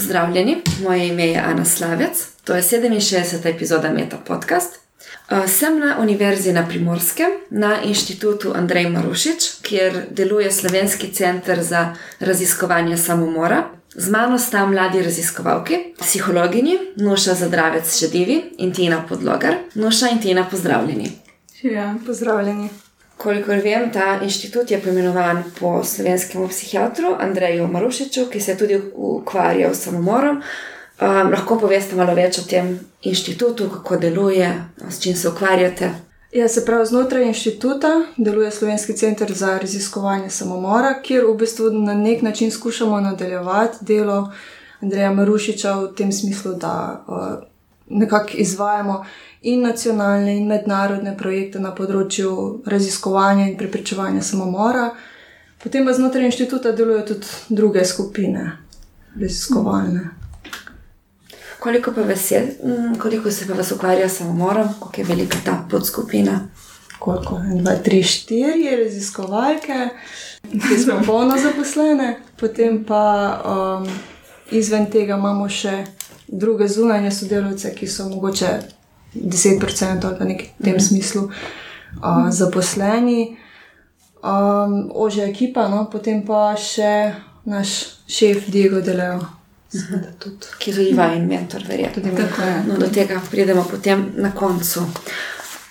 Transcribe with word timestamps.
Pozdravljeni, 0.00 0.62
moje 0.82 1.08
ime 1.08 1.26
je 1.26 1.38
Ana 1.38 1.64
Slavec, 1.64 2.26
to 2.44 2.54
je 2.54 2.62
67. 2.62 3.54
epizoda 3.54 3.92
Meta 3.92 4.16
Podcast. 4.26 4.78
Uh, 5.30 5.48
sem 5.48 5.78
na 5.78 5.96
Univerzi 6.00 6.52
na 6.52 6.66
Primorskem, 6.68 7.26
na 7.50 7.82
inštitutu 7.82 8.52
Andrej 8.56 8.88
Marušič, 8.90 9.50
kjer 9.62 10.02
deluje 10.10 10.50
Slovenski 10.50 11.12
center 11.12 11.62
za 11.62 11.94
raziskovanje 12.20 12.96
samomora. 12.96 13.62
Z 13.94 14.10
mano 14.10 14.38
sta 14.38 14.66
mladi 14.66 15.02
raziskovalki, 15.02 15.76
psihologinji 15.98 16.78
Nuša 16.96 17.34
Zadravec 17.34 17.98
Šedivi 17.98 18.42
in 18.58 18.72
Tina 18.72 19.04
Podlogar. 19.08 19.54
Nuša 19.74 20.08
in 20.08 20.22
Tina, 20.22 20.46
pozdravljeni. 20.50 21.12
Ja, 21.62 21.94
pozdravljeni. 22.06 22.68
Kolikor 23.20 23.58
vem, 23.60 23.90
ta 23.92 24.20
inštitut 24.22 24.70
je 24.70 24.78
poimenovan 24.80 25.42
po 25.58 25.84
slovenskem 25.84 26.48
psihiatru 26.48 27.16
Andreju 27.20 27.66
Marušiču, 27.68 28.26
ki 28.32 28.40
se 28.40 28.52
je 28.52 28.58
tudi 28.58 28.78
ukvarjal 28.94 29.74
s 29.74 29.84
samomorom. 29.84 30.38
Um, 31.00 31.28
lahko 31.32 31.58
poveste 31.60 31.96
malo 31.96 32.14
več 32.16 32.38
o 32.40 32.44
tem 32.48 32.78
inštitutu, 33.02 33.68
kako 33.74 33.98
deluje, 34.00 34.48
s 34.88 35.02
čim 35.02 35.16
se 35.16 35.28
ukvarjate. 35.28 35.90
Ja, 36.32 36.48
se 36.48 36.64
pravi, 36.64 36.86
znotraj 36.86 37.26
inštituta 37.28 37.92
deluje 38.16 38.50
Slovenski 38.50 38.96
center 38.96 39.32
za 39.32 39.58
raziskovanje 39.58 40.30
samomora, 40.30 40.94
kjer 41.02 41.28
v 41.28 41.36
bistvu 41.44 41.70
na 41.76 41.94
nek 41.94 42.22
način 42.22 42.50
skušamo 42.50 43.00
nadaljevati 43.00 43.84
delo 43.84 44.32
Andreja 44.80 45.12
Marušiča 45.12 45.74
v 45.74 45.94
tem 45.96 46.12
smislu, 46.12 46.54
da 46.54 47.04
uh, 47.08 47.44
nekako 47.90 48.28
izvajamo 48.34 49.04
in 49.42 49.62
nacionalne 49.62 50.36
in 50.36 50.46
mednarodne 50.46 51.16
projekte 51.16 51.60
na 51.60 51.72
področju 51.74 52.62
raziskovanja 52.66 53.46
in 53.48 53.56
preprečevanja 53.56 54.22
samomora. 54.22 54.90
Potem 55.60 55.84
pa 55.84 55.92
znotraj 55.92 56.28
inštituta 56.28 56.72
delujejo 56.72 57.06
tudi 57.14 57.26
druge 57.48 57.84
skupine 57.84 58.56
raziskovalne. 59.16 60.10
Koliko 61.60 61.92
pa 61.92 62.00
vas 62.08 62.30
je, 62.30 62.40
mm, 62.64 62.94
koliko 62.98 63.30
se 63.30 63.46
pa 63.46 63.52
vas 63.52 63.72
ukvarja 63.72 64.08
s 64.08 64.16
samomorom, 64.16 64.68
kako 64.80 64.92
je 64.96 65.04
velika 65.04 65.38
ta 65.44 65.64
podskupina? 65.70 66.48
Koliko? 66.98 67.36
En, 67.36 67.64
dva, 67.64 67.74
tri, 67.84 68.02
štiri 68.02 68.76
raziskovalke, 68.84 69.88
ki 70.42 70.78
smo 70.84 71.00
polno 71.06 71.36
zaposlene, 71.38 72.16
potem 72.36 72.84
pa 72.84 73.04
um, 73.44 73.88
izven 74.50 74.90
tega 74.90 75.16
imamo 75.16 75.48
še 75.48 75.84
druge 76.28 76.68
zunanje 76.68 77.10
sodelavce, 77.10 77.74
ki 77.74 77.86
so 77.86 78.08
mogoče 78.08 78.79
10% 79.14 80.06
ali 80.06 80.18
pa 80.18 80.24
nekaj 80.24 80.48
v 80.58 80.64
tem 80.64 80.74
mm. 80.74 80.80
smislu 80.80 81.22
uh, 81.26 82.30
zaposleni, 82.30 83.36
um, 84.22 84.90
ožja 84.94 85.26
ekipa, 85.26 85.68
no, 85.68 85.86
potem 85.92 86.22
pa 86.26 86.54
še 86.56 87.14
naš 87.44 88.00
šef 88.10 88.48
Diego 88.52 88.80
Deleo. 88.80 89.20
Ki 90.58 90.70
je 90.70 90.76
tudi 90.76 90.92
vajen 90.98 91.28
mentor, 91.30 91.62
verjetno. 91.68 92.10
No, 92.66 92.78
do 92.78 92.88
tega 92.90 93.20
pridemo 93.30 93.62
potem 93.70 94.12
na 94.18 94.32
koncu. 94.34 94.82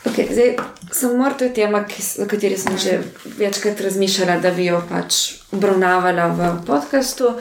Okay, 0.07 0.29
zdaj, 0.31 0.55
samomor 0.91 1.33
to 1.35 1.43
je 1.43 1.53
tema, 1.53 1.83
o 2.23 2.25
kateri 2.25 2.57
sem 2.57 2.77
že 2.77 3.01
večkrat 3.37 3.81
razmišljala, 3.81 4.39
da 4.39 4.51
bi 4.55 4.69
jo 4.69 4.79
pač 4.89 5.43
obravnavala 5.51 6.27
v 6.27 6.53
podkastu. 6.65 7.33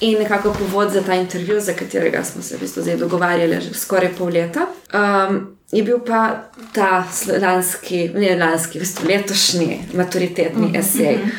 In 0.00 0.18
nekako 0.18 0.52
povod 0.58 0.90
za 0.90 1.02
ta 1.02 1.14
intervju, 1.14 1.60
za 1.60 1.72
katerega 1.72 2.24
smo 2.24 2.42
se 2.42 2.56
v 2.56 2.60
bistvu 2.60 2.82
zdaj 2.82 2.96
dogovarjali 2.96 3.60
že 3.60 3.74
skoraj 3.74 4.10
pol 4.18 4.28
leta, 4.28 4.66
um, 4.94 5.56
je 5.72 5.82
bil 5.82 5.98
pa 6.06 6.50
ta 6.72 7.04
lanski, 7.40 8.08
ne 8.14 8.36
lanski, 8.36 8.78
v 8.78 8.82
bistvu 8.82 9.08
letošnji 9.08 9.78
maturitetni 9.94 10.66
mhm, 10.66 10.76
esej. 10.76 11.16
Mhm. 11.16 11.30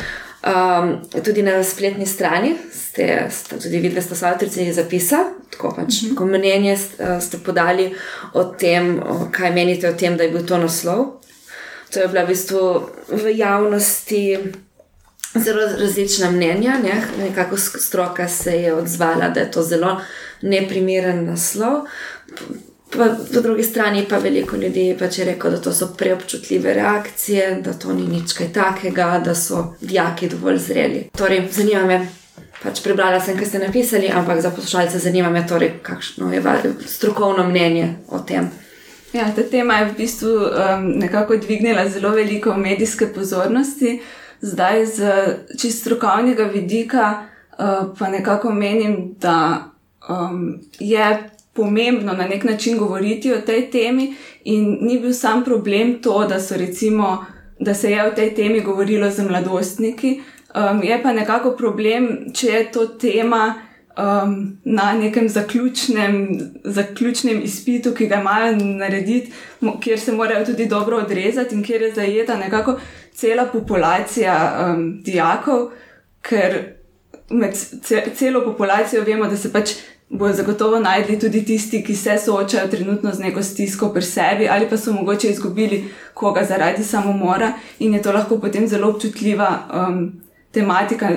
Um, 0.46 1.02
tudi 1.24 1.42
na 1.42 1.64
spletni 1.64 2.06
strani 2.06 2.56
ste, 2.72 3.28
ste 3.32 3.58
tudi 3.58 3.80
videli, 3.80 3.96
da 3.96 4.02
ste 4.02 4.28
avtorici 4.28 4.74
zapisa, 4.74 5.18
tako 5.50 5.74
pač 5.76 6.04
uh 6.04 6.10
-huh. 6.10 6.16
ko 6.16 6.26
mnenje 6.26 6.78
ste, 6.78 7.22
ste 7.22 7.38
podali 7.38 7.96
o 8.34 8.44
tem, 8.44 9.00
o, 9.00 9.28
kaj 9.32 9.52
menite 9.52 9.90
o 9.90 9.94
tem, 9.94 10.18
da 10.18 10.24
je 10.24 10.30
bil 10.30 10.46
to 10.46 10.58
naslov. 10.58 11.06
To 11.90 12.00
je 12.00 12.08
bila 12.08 12.24
v 12.24 12.28
bistvu 12.28 12.90
v 13.10 13.38
javnosti 13.38 14.40
zelo 15.36 15.62
različna 15.80 16.32
mnenja, 16.32 16.78
ne? 16.84 17.04
nekako 17.20 17.58
stroka 17.58 18.28
se 18.28 18.52
je 18.52 18.74
odzvala, 18.74 19.30
da 19.30 19.40
je 19.40 19.52
to 19.52 19.64
zelo 19.64 20.02
neprimeren 20.42 21.26
naslov. 21.26 21.86
Pa, 22.98 23.06
po 23.34 23.42
drugi 23.42 23.64
strani 23.64 24.06
pa 24.10 24.18
veliko 24.18 24.56
ljudi 24.56 24.96
pač 25.00 25.18
je 25.18 25.26
rekel, 25.26 25.52
da 25.52 25.62
to 25.62 25.74
so 25.74 25.88
preobčutljive 25.98 26.74
reakcije, 26.74 27.62
da 27.62 27.74
to 27.74 27.94
ni 27.94 28.08
nič 28.08 28.34
kaj 28.34 28.54
takega, 28.54 29.22
da 29.26 29.36
so 29.36 29.76
dijaki 29.82 30.30
dovolj 30.30 30.58
zreli. 30.58 31.10
Torej, 31.18 31.48
zanima 31.52 31.86
me, 31.86 32.08
pač 32.64 32.84
prebrala 32.84 33.20
sem, 33.20 33.38
kaj 33.38 33.48
ste 33.48 33.60
napisali, 33.60 34.12
ampak 34.14 34.42
za 34.42 34.52
poslušalce 34.52 35.00
zanima 35.00 35.30
me, 35.30 35.48
torej, 35.48 35.80
kakšno 35.84 36.34
je 36.34 36.44
strokovno 36.86 37.48
mnenje 37.50 37.96
o 38.08 38.20
tem. 38.20 38.50
Ja, 39.14 39.30
ta 39.36 39.44
tema 39.44 39.78
je 39.80 39.86
v 39.86 39.98
bistvu 39.98 40.30
um, 40.30 40.88
nekako 41.00 41.38
dvignila 41.38 41.90
zelo 41.90 42.10
veliko 42.10 42.54
medijske 42.58 43.08
pozornosti. 43.08 44.00
Zdaj, 44.46 44.86
z 44.86 45.00
čist 45.58 45.82
strokovnega 45.82 46.44
vidika, 46.44 47.26
uh, 47.58 47.98
pa 48.00 48.10
nekako 48.10 48.52
menim, 48.54 49.16
da 49.20 49.72
um, 50.10 50.60
je 50.80 51.30
pomembno 51.54 52.14
na 52.14 52.28
nek 52.28 52.44
način 52.44 52.78
govoriti 52.78 53.34
o 53.34 53.42
tej 53.42 53.72
temi, 53.72 54.14
in 54.44 54.78
ni 54.82 55.00
bil 55.00 55.14
sam 55.14 55.44
problem 55.44 56.02
to, 56.02 56.28
da, 56.28 56.38
recimo, 56.58 57.26
da 57.60 57.74
se 57.74 57.92
je 57.92 58.08
o 58.08 58.12
tej 58.12 58.36
temi 58.36 58.62
govorilo 58.62 59.10
z 59.12 59.24
mladostniki. 59.24 60.22
Um, 60.56 60.84
je 60.84 61.04
pa 61.04 61.14
nekako 61.14 61.52
problem, 61.52 62.10
če 62.34 62.48
je 62.48 62.72
to 62.72 62.86
tema 62.86 63.56
um, 63.98 64.58
na 64.64 64.94
nekem 64.94 65.30
zaključnem, 65.30 66.28
zaključnem 66.64 67.42
izpitu, 67.44 67.94
ki 67.94 68.08
ga 68.08 68.20
imajo 68.22 68.56
narediti, 68.56 69.32
kjer 69.82 70.00
se 70.00 70.12
morajo 70.12 70.46
tudi 70.46 70.66
dobro 70.66 70.98
odrezati 70.98 71.56
in 71.56 71.64
kjer 71.64 71.82
je 71.82 71.94
zajeta 71.94 72.38
nekako 72.38 72.80
cela 73.16 73.46
populacija 73.46 74.38
um, 74.60 75.02
dijakov, 75.04 75.70
ker 76.22 76.76
med 77.30 77.56
celo 78.16 78.44
populacijo 78.46 79.04
vemo, 79.04 79.28
da 79.28 79.38
se 79.38 79.52
pač 79.54 79.76
bojo 80.10 80.34
zagotovo 80.34 80.80
najdli 80.80 81.20
tudi 81.20 81.46
tisti, 81.46 81.84
ki 81.84 81.96
se 81.96 82.18
soočajo 82.26 82.68
trenutno 82.68 83.14
z 83.14 83.20
neko 83.20 83.44
stisko 83.44 83.90
pri 83.94 84.04
sebi, 84.04 84.48
ali 84.50 84.70
pa 84.70 84.78
so 84.78 84.94
mogoče 84.94 85.30
izgubili 85.30 85.86
koga 86.14 86.44
zaradi 86.46 86.84
samomora, 86.84 87.54
in 87.80 87.94
je 87.94 88.02
to 88.02 88.12
lahko 88.12 88.40
potem 88.40 88.68
zelo 88.68 88.90
občutljiva 88.90 89.50
um, 89.74 90.12
tematika 90.52 91.10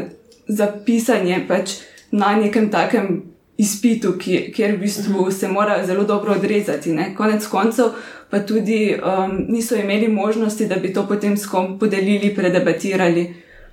za 0.48 0.72
pisanje 0.87 1.44
pač 1.48 1.70
na 2.10 2.37
nekem 2.37 2.70
takem 2.70 3.22
izpitu, 3.58 4.14
ki, 4.19 4.52
kjer 4.54 4.76
v 4.76 4.78
bistvu 4.84 5.22
mhm. 5.22 5.32
se 5.34 5.48
mora 5.48 5.86
zelo 5.86 6.04
dobro 6.04 6.32
odrezati. 6.32 6.92
Ne? 6.92 7.14
Konec 7.14 7.46
koncev 7.46 7.86
pa 8.30 8.38
tudi 8.46 8.94
um, 8.94 9.44
niso 9.48 9.76
imeli 9.76 10.08
možnosti, 10.08 10.66
da 10.66 10.76
bi 10.76 10.92
to 10.92 11.06
potem 11.08 11.36
s 11.36 11.46
kom 11.46 11.78
podelili, 11.78 12.34
predebatirali 12.34 13.24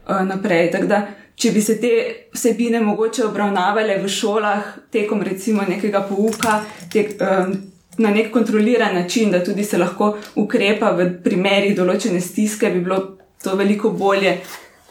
uh, 0.07 0.21
naprej. 0.27 0.71
Tako 0.71 0.87
da 0.87 1.01
če 1.35 1.51
bi 1.51 1.61
se 1.61 1.75
te 1.81 1.91
vsebine 2.33 2.79
mogoče 2.81 3.25
obravnavale 3.27 3.99
v 4.01 4.09
šolah 4.09 4.73
tekom 4.91 5.21
recimo 5.21 5.65
nekega 5.67 6.05
pouka, 6.07 6.61
tek, 6.91 7.17
um, 7.19 7.53
na 7.97 8.11
nek 8.11 8.31
kontroliran 8.31 8.95
način, 8.95 9.31
da 9.31 9.43
tudi 9.43 9.63
se 9.63 9.77
lahko 9.77 10.15
ukrepa 10.35 10.91
v 10.95 11.09
primerih 11.23 11.75
določene 11.75 12.21
stiske, 12.21 12.71
bi 12.71 12.81
bilo 12.83 13.01
to 13.43 13.55
veliko 13.55 13.91
bolje, 13.91 14.39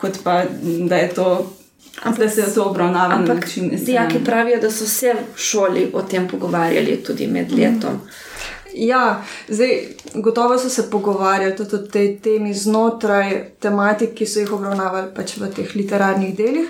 kot 0.00 0.22
pa 0.24 0.42
da 0.88 1.02
je 1.02 1.12
to. 1.16 1.28
Ampak 2.02 2.18
da 2.18 2.28
se 2.28 2.40
je 2.40 2.54
to 2.54 2.64
obravnavalo 2.64 3.20
na 3.20 3.34
način, 3.34 3.70
da 3.70 3.78
se. 3.78 3.84
Dijaki 3.84 4.24
pravijo, 4.24 4.60
da 4.60 4.70
so 4.70 4.86
se 4.86 5.14
v 5.14 5.38
šoli 5.38 5.90
o 5.94 6.02
tem 6.02 6.28
pogovarjali 6.28 6.96
tudi 6.96 7.26
med 7.26 7.52
letom. 7.52 7.92
Mm. 7.92 8.08
Ja, 8.76 9.22
zdaj, 9.48 9.82
gotovo 10.14 10.58
so 10.58 10.68
se 10.68 10.90
pogovarjali 10.90 11.56
tudi 11.56 11.76
o 11.76 11.78
tej 11.78 12.18
temi 12.18 12.54
znotraj 12.54 13.44
tematik, 13.60 14.14
ki 14.14 14.26
so 14.26 14.42
jih 14.42 14.52
obravnavali 14.52 15.12
pač 15.14 15.36
v 15.38 15.50
teh 15.54 15.76
literarnih 15.76 16.34
delih. 16.36 16.68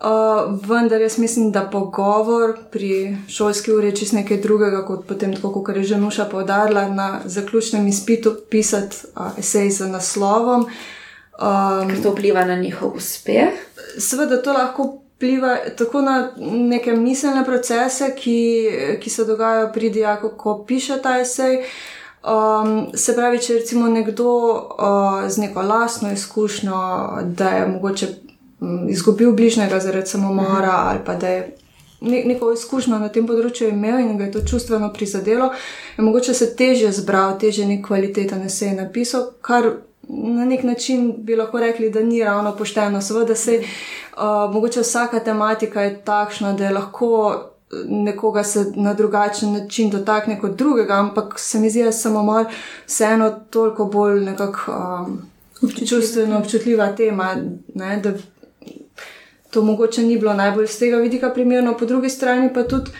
Uh, 0.00 0.56
vendar 0.68 1.00
jaz 1.00 1.18
mislim, 1.18 1.50
da 1.52 1.66
pogovor 1.68 2.54
pri 2.72 3.16
šolski 3.28 3.72
uri 3.72 3.86
je 3.86 3.96
čisto 3.96 4.16
nekaj 4.16 4.40
drugega, 4.40 4.84
kot 4.86 5.04
potem, 5.08 5.34
kot 5.42 5.76
je 5.76 5.84
že 5.84 5.96
Nuša 6.00 6.24
povdarila, 6.24 6.88
na 6.88 7.20
zaključnem 7.24 7.86
izpitu 7.88 8.36
pisati 8.50 8.96
uh, 9.16 9.38
esej 9.38 9.70
z 9.70 9.88
naslovom. 9.88 10.66
Um, 11.40 11.88
Ker 11.88 12.02
to 12.02 12.10
vpliva 12.10 12.44
na 12.44 12.56
njihov 12.56 12.96
uspeh? 12.96 13.56
Seveda, 13.98 14.42
to 14.42 14.52
lahko 14.52 15.00
vpliva 15.16 15.56
tako 15.78 16.00
na 16.00 16.32
neke 16.40 16.92
miselne 16.92 17.44
procese, 17.44 18.14
ki, 18.16 18.68
ki 19.00 19.10
se 19.10 19.24
dogajajo 19.24 19.70
pri 19.72 19.90
dijaku, 19.90 20.30
ko 20.36 20.64
piše 20.68 21.00
ta 21.02 21.18
esej. 21.20 21.62
Um, 22.20 22.90
se 22.94 23.14
pravi, 23.16 23.40
če 23.40 23.54
recimo 23.54 23.88
nekdo 23.88 24.28
uh, 24.28 25.28
z 25.28 25.40
neko 25.40 25.62
lastno 25.62 26.12
izkušnjo, 26.12 26.76
da 27.24 27.48
je 27.48 27.66
mogoče 27.66 28.08
um, 28.60 28.88
izgubil 28.88 29.32
bližnjega 29.32 29.80
zaradi 29.80 30.06
samomora 30.06 30.76
mhm. 30.76 30.88
ali 30.88 30.98
pa 31.06 31.14
da 31.14 31.28
je 31.28 31.56
ne, 32.00 32.22
neko 32.24 32.52
izkušnjo 32.52 32.98
na 32.98 33.08
tem 33.08 33.26
področju 33.26 33.68
imel 33.68 33.98
in 34.00 34.18
ga 34.18 34.28
je 34.28 34.32
to 34.32 34.44
čustveno 34.44 34.92
prizadelo, 34.92 35.52
je 35.96 36.04
mogoče 36.04 36.34
se 36.34 36.54
teže 36.56 36.92
zbral, 36.92 37.38
teže 37.38 37.64
nek 37.66 37.86
kvaliteten 37.86 38.42
esej 38.42 38.74
napisal, 38.76 39.30
kar 39.40 39.72
na 40.12 40.44
nek 40.44 40.62
način 40.62 41.14
bi 41.18 41.36
lahko 41.36 41.60
rekli, 41.60 41.90
da 41.90 42.00
ni 42.00 42.24
ravno 42.24 42.56
pošteno. 42.56 43.02
Seveda 43.02 43.34
se 43.34 43.60
uh, 43.60 44.54
mogoče 44.54 44.80
vsaka 44.80 45.20
tematika 45.20 45.82
je 45.82 46.04
takšna, 46.04 46.52
da 46.52 46.64
je 46.64 46.70
lahko 46.70 47.40
nekoga 47.88 48.44
se 48.44 48.72
na 48.74 48.94
drugačen 48.94 49.52
način 49.52 49.90
dotakne 49.90 50.40
kot 50.40 50.56
drugega, 50.56 50.94
ampak 50.94 51.38
se 51.38 51.58
mi 51.58 51.70
zdi, 51.70 51.80
da 51.80 51.86
je 51.86 51.92
samomor 51.92 52.44
vseeno 52.86 53.30
toliko 53.50 53.84
bolj 53.84 54.20
nekako 54.20 54.72
um, 54.72 55.22
čustveno 55.88 56.38
občutljiva 56.38 56.96
tema. 56.96 57.36
Ne, 57.74 57.96
da 57.96 58.12
to 59.50 59.62
mogoče 59.62 60.02
ni 60.02 60.18
bilo 60.18 60.34
najbolj 60.34 60.66
z 60.66 60.78
tega 60.78 60.96
vidika 60.96 61.30
primerno, 61.30 61.76
po 61.78 61.84
drugi 61.84 62.08
strani 62.08 62.54
pa 62.54 62.62
tudi. 62.62 62.90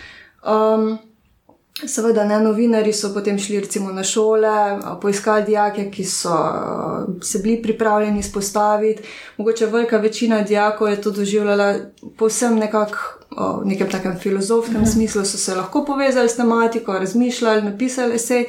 Um, 0.43 0.97
Seveda, 1.87 2.23
ne, 2.25 2.39
novinari 2.39 2.93
so 2.93 3.09
potem 3.13 3.39
šli 3.39 3.59
recimo 3.59 3.91
na 3.91 4.03
šole, 4.03 4.79
poiskali 5.01 5.45
dijake, 5.45 5.91
ki 5.91 6.03
so 6.05 6.35
se 7.21 7.39
bili 7.39 7.61
pripravljeni 7.61 8.19
izpostaviti. 8.19 9.03
Mogoče 9.37 9.65
velika 9.65 9.97
večina 9.97 10.41
dijakov 10.41 10.89
je 10.89 11.01
to 11.01 11.11
doživljala 11.11 11.75
povsem 12.17 12.55
nekako 12.55 12.97
v 13.31 13.65
nekem 13.65 13.89
takem 13.89 14.19
filozofskem 14.19 14.81
mhm. 14.81 14.89
smislu, 14.89 15.25
so 15.25 15.37
se 15.37 15.55
lahko 15.55 15.85
povezali 15.85 16.29
s 16.29 16.35
tematiko, 16.35 16.99
razmišljali, 16.99 17.61
napisali 17.61 18.19
se. 18.19 18.45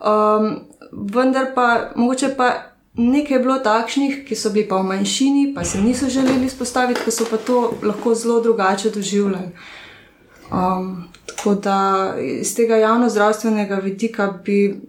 Um, 0.00 0.60
vendar 0.92 1.54
pa 1.54 1.90
mogoče 1.96 2.34
pa 2.36 2.52
nekaj 2.94 3.36
je 3.36 3.40
bilo 3.40 3.58
takšnih, 3.58 4.24
ki 4.28 4.36
so 4.36 4.50
bili 4.50 4.68
pa 4.68 4.76
v 4.76 4.88
manjšini, 4.88 5.52
pa 5.54 5.64
se 5.64 5.80
niso 5.80 6.08
želeli 6.08 6.46
izpostaviti, 6.46 7.00
ker 7.04 7.12
so 7.12 7.24
pa 7.30 7.36
to 7.36 7.72
lahko 7.82 8.14
zelo 8.14 8.40
drugače 8.40 8.90
doživljali. 8.90 9.50
Um, 10.52 11.08
tako 11.46 11.60
da 11.60 12.14
iz 12.40 12.56
tega 12.56 12.76
javno-zdravstvenega 12.76 13.76
vidika 13.76 14.38
bi 14.44 14.80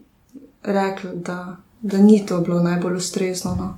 rekli, 0.64 1.10
da, 1.14 1.56
da 1.82 1.98
ni 1.98 2.26
to 2.26 2.40
bilo 2.42 2.60
najbolj 2.60 2.96
ustrezno. 2.96 3.56
No. 3.56 3.78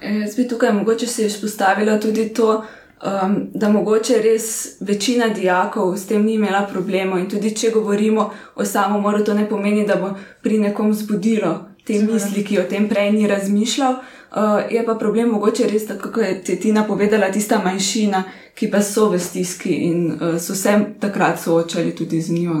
E, 0.00 0.14
jaz 0.14 0.36
bi 0.36 0.48
tukaj 0.48 0.72
mogoče 0.72 1.06
se 1.06 1.26
izpostavila 1.26 2.00
tudi 2.00 2.28
to, 2.34 2.64
um, 3.04 3.46
da 3.54 3.68
mogoče 3.68 4.22
res 4.22 4.66
večina 4.80 5.28
dijakov 5.28 5.96
s 5.96 6.06
tem 6.06 6.24
ni 6.24 6.34
imela 6.34 6.66
problemov. 6.72 7.18
In 7.18 7.28
tudi 7.30 7.56
če 7.56 7.70
govorimo 7.70 8.30
o 8.56 8.64
samomoru, 8.64 9.24
to 9.24 9.34
ne 9.34 9.48
pomeni, 9.48 9.86
da 9.86 9.96
bo 9.96 10.14
pri 10.42 10.58
nekom 10.58 10.94
zbudilo 10.94 11.73
te 11.84 11.98
misli, 12.02 12.44
ki 12.44 12.58
o 12.58 12.68
tem 12.68 12.88
prej 12.88 13.12
ni 13.12 13.26
razmišljal. 13.28 13.96
Uh, 14.34 14.40
je 14.70 14.84
pa 14.86 14.94
problem 14.94 15.28
mogoče 15.28 15.66
res, 15.70 15.86
kako 16.00 16.20
je 16.20 16.58
ti 16.58 16.72
napovedala, 16.72 17.30
tista 17.32 17.60
manjšina, 17.64 18.24
ki 18.54 18.70
pa 18.70 18.80
so 18.82 19.08
v 19.12 19.20
stiski 19.22 19.76
in 19.90 20.00
uh, 20.12 20.40
so 20.42 20.54
se 20.54 20.74
takrat 21.00 21.40
soočali 21.40 21.94
tudi 21.94 22.20
z 22.20 22.32
njo. 22.32 22.54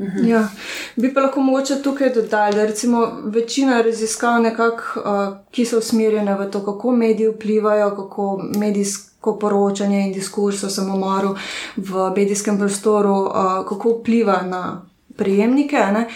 Mhm. 0.00 0.26
Ja. 0.28 0.48
Bi 0.96 1.14
pa 1.14 1.20
lahko 1.20 1.40
mogoče 1.40 1.82
tukaj 1.82 2.10
dodali, 2.14 2.56
da 2.56 2.64
recimo 2.66 3.20
večina 3.24 3.80
raziskav, 3.82 4.42
nekak, 4.42 4.82
uh, 4.96 5.36
ki 5.50 5.64
so 5.64 5.78
usmerjene 5.78 6.34
v 6.34 6.50
to, 6.50 6.64
kako 6.64 6.92
mediji 6.92 7.28
vplivajo, 7.28 7.90
kako 7.96 8.40
medijsko 8.58 9.38
poročanje 9.38 10.00
in 10.06 10.12
diskurs 10.12 10.64
o 10.64 10.70
samomoru 10.70 11.36
v 11.76 12.10
medijskem 12.16 12.58
prostoru, 12.58 13.14
uh, 13.14 13.62
kako 13.68 13.98
vpliva 14.00 14.42
na 14.42 14.82
prijemnike. 15.16 15.76
Ne? 15.76 16.08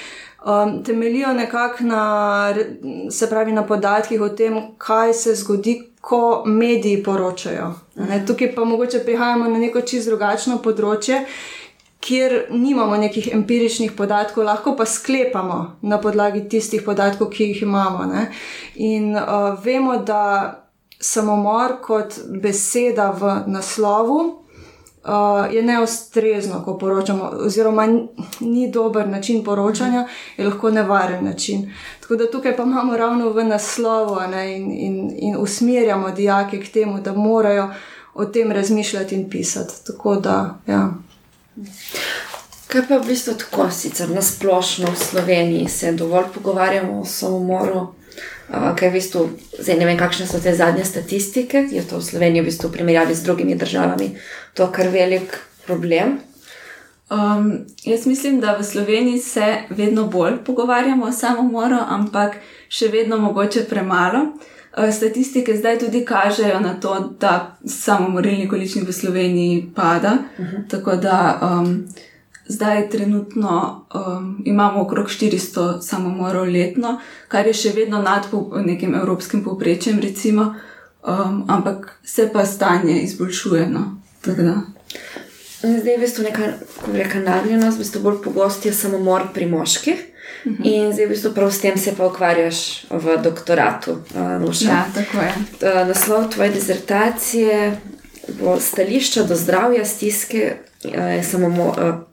Um, 0.47 0.85
temeljijo 0.85 1.33
nekako 1.33 1.85
na, 1.85 2.55
se 3.11 3.31
pravi, 3.31 3.53
na 3.53 3.67
podatkih 3.67 4.21
o 4.21 4.29
tem, 4.29 4.61
kaj 4.79 5.15
se 5.15 5.35
zgodi, 5.35 5.83
ko 6.01 6.43
mediji 6.47 7.03
poročajo. 7.03 7.75
Ne? 7.97 8.25
Tukaj 8.27 8.55
pa 8.55 8.65
mogoče 8.65 8.99
prihajamo 9.05 9.49
na 9.49 9.59
neko 9.59 9.81
čisto 9.81 10.11
drugačno 10.11 10.59
področje. 10.65 11.25
Kjer 12.01 12.47
nimamo 12.51 12.97
nekih 12.97 13.29
empiričnih 13.37 13.93
podatkov, 13.93 14.47
lahko 14.49 14.73
pa 14.77 14.87
sklepamo 14.89 15.77
na 15.83 15.99
podlagi 16.01 16.47
tistih 16.49 16.81
podatkov, 16.83 17.29
ki 17.29 17.51
jih 17.51 17.63
imamo. 17.67 18.07
Ne? 18.09 18.31
In 18.81 19.13
uh, 19.13 19.53
vemo, 19.65 19.99
da 20.01 20.25
samomor 21.01 21.77
kot 21.85 22.17
beseda 22.41 23.11
v 23.13 23.43
naslovu 23.53 24.40
uh, 25.05 25.55
je 25.55 25.63
neustrezno, 25.63 26.65
ko 26.65 26.79
poročamo, 26.79 27.31
oziroma 27.33 27.87
ni 28.41 28.71
dober 28.71 29.09
način 29.09 29.45
poročanja, 29.45 30.07
je 30.37 30.45
lahko 30.45 30.71
nevaren 30.71 31.25
način. 31.25 31.73
Tako 32.01 32.17
da 32.17 32.31
tukaj 32.31 32.57
pa 32.57 32.63
imamo 32.63 32.97
ravno 32.97 33.31
v 33.31 33.45
naslovu 33.45 34.21
ne, 34.31 34.57
in, 34.57 34.71
in, 34.73 35.11
in 35.19 35.37
usmerjamo 35.39 36.11
dijake 36.11 36.61
k 36.61 36.73
temu, 36.73 37.01
da 37.01 37.13
morajo 37.13 37.71
o 38.15 38.25
tem 38.25 38.53
razmišljati 38.53 39.15
in 39.15 39.31
pisati. 39.31 39.75
Tako 39.87 40.17
da, 40.17 40.59
ja. 40.67 40.91
Kaj 42.67 42.89
pa 42.89 42.97
v 42.97 43.07
bistvu 43.07 43.35
tako, 43.35 43.71
sicer 43.71 44.11
na 44.11 44.23
splošno 44.23 44.91
v 44.91 44.97
Sloveniji 44.97 45.69
se 45.69 45.93
dovolj 45.93 46.25
pogovarjamo 46.35 47.01
o 47.01 47.05
samomoru? 47.05 48.00
Uh, 48.51 48.73
kaj 48.75 48.89
v 48.89 48.93
bistvu, 48.93 49.21
zdaj 49.63 49.77
ne 49.79 49.87
vem, 49.87 49.99
kakšne 49.99 50.27
so 50.27 50.41
te 50.43 50.51
zadnje 50.55 50.85
statistike, 50.85 51.69
je 51.71 51.85
to 51.87 52.01
v 52.01 52.03
Sloveniji 52.03 52.43
v 52.43 52.49
bistvu 52.51 52.69
v 52.69 52.73
primerjavi 52.73 53.15
z 53.15 53.23
drugimi 53.23 53.55
državami, 53.55 54.09
to 54.59 54.67
kar 54.75 54.91
velik 54.91 55.39
problem. 55.67 56.19
Um, 57.11 57.67
jaz 57.85 58.07
mislim, 58.07 58.41
da 58.41 58.57
v 58.59 58.65
Sloveniji 58.65 59.19
se 59.19 59.57
vedno 59.71 60.07
bolj 60.07 60.43
pogovarjamo 60.47 61.07
o 61.07 61.13
samomoru, 61.13 61.79
ampak 61.89 62.37
še 62.69 62.89
vedno 62.89 63.19
mogoče 63.19 63.65
premalo. 63.71 64.21
Uh, 64.75 64.91
statistike 64.91 65.57
zdaj 65.57 65.79
tudi 65.79 66.05
kažejo 66.05 66.61
na 66.61 66.75
to, 66.81 67.15
da 67.21 67.57
samomorilni 67.67 68.49
količnik 68.49 68.89
v 68.89 68.93
Sloveniji 68.93 69.73
pada. 69.75 70.19
Uh 70.39 70.45
mhm. 70.45 70.57
-huh. 70.57 70.71
Tako 70.71 70.97
da 70.97 71.39
um, 71.43 71.87
Zdaj, 72.51 72.89
trenutno 72.91 73.87
um, 73.95 74.43
imamo 74.45 74.83
okrog 74.83 75.07
400 75.07 75.81
samomorov 75.83 76.49
letno, 76.51 76.97
kar 77.29 77.47
je 77.47 77.55
še 77.55 77.71
vedno 77.77 78.01
nad 78.03 78.27
nekim 78.67 78.95
evropskim 78.95 79.45
povprečjem, 79.45 80.01
recimo, 80.03 80.55
um, 81.07 81.45
ampak 81.49 81.93
se 82.03 82.27
pa 82.33 82.43
stanje 82.47 82.97
izboljšuje. 83.03 83.69
No? 83.71 83.85
Zdaj, 85.63 85.97
v 85.97 86.01
bistvu, 86.01 86.25
neka 86.27 86.49
reka 86.93 87.21
nagnjenost, 87.23 87.79
v 87.79 87.85
bistvu 87.85 88.03
bolj 88.03 88.19
pogost 88.25 88.67
je 88.67 88.73
samomor 88.75 89.29
pri 89.35 89.47
moških. 89.47 90.01
Uh 90.45 90.53
mhm. 90.53 90.63
-huh. 90.63 90.73
In 90.73 90.93
zdaj, 90.93 91.07
v 91.07 91.09
bistvu, 91.09 91.31
prav 91.35 91.53
s 91.53 91.61
tem 91.61 91.79
se 91.79 91.95
pa 91.97 92.07
ukvarjaš 92.07 92.87
v 92.91 93.17
doktoratu. 93.23 93.93
Uh, 93.93 94.55
ja, 94.61 94.87
tako 94.95 95.23
je. 95.23 95.33
Uh, 95.63 95.89
naslov 95.89 96.31
tvoje 96.35 96.51
dizertacije 96.51 97.79
bo 98.41 98.61
stališča 98.61 99.23
do 99.23 99.37
zdravja, 99.37 99.85
stiske, 99.85 100.57
samomor. 101.23 101.79
Uh, 101.79 102.11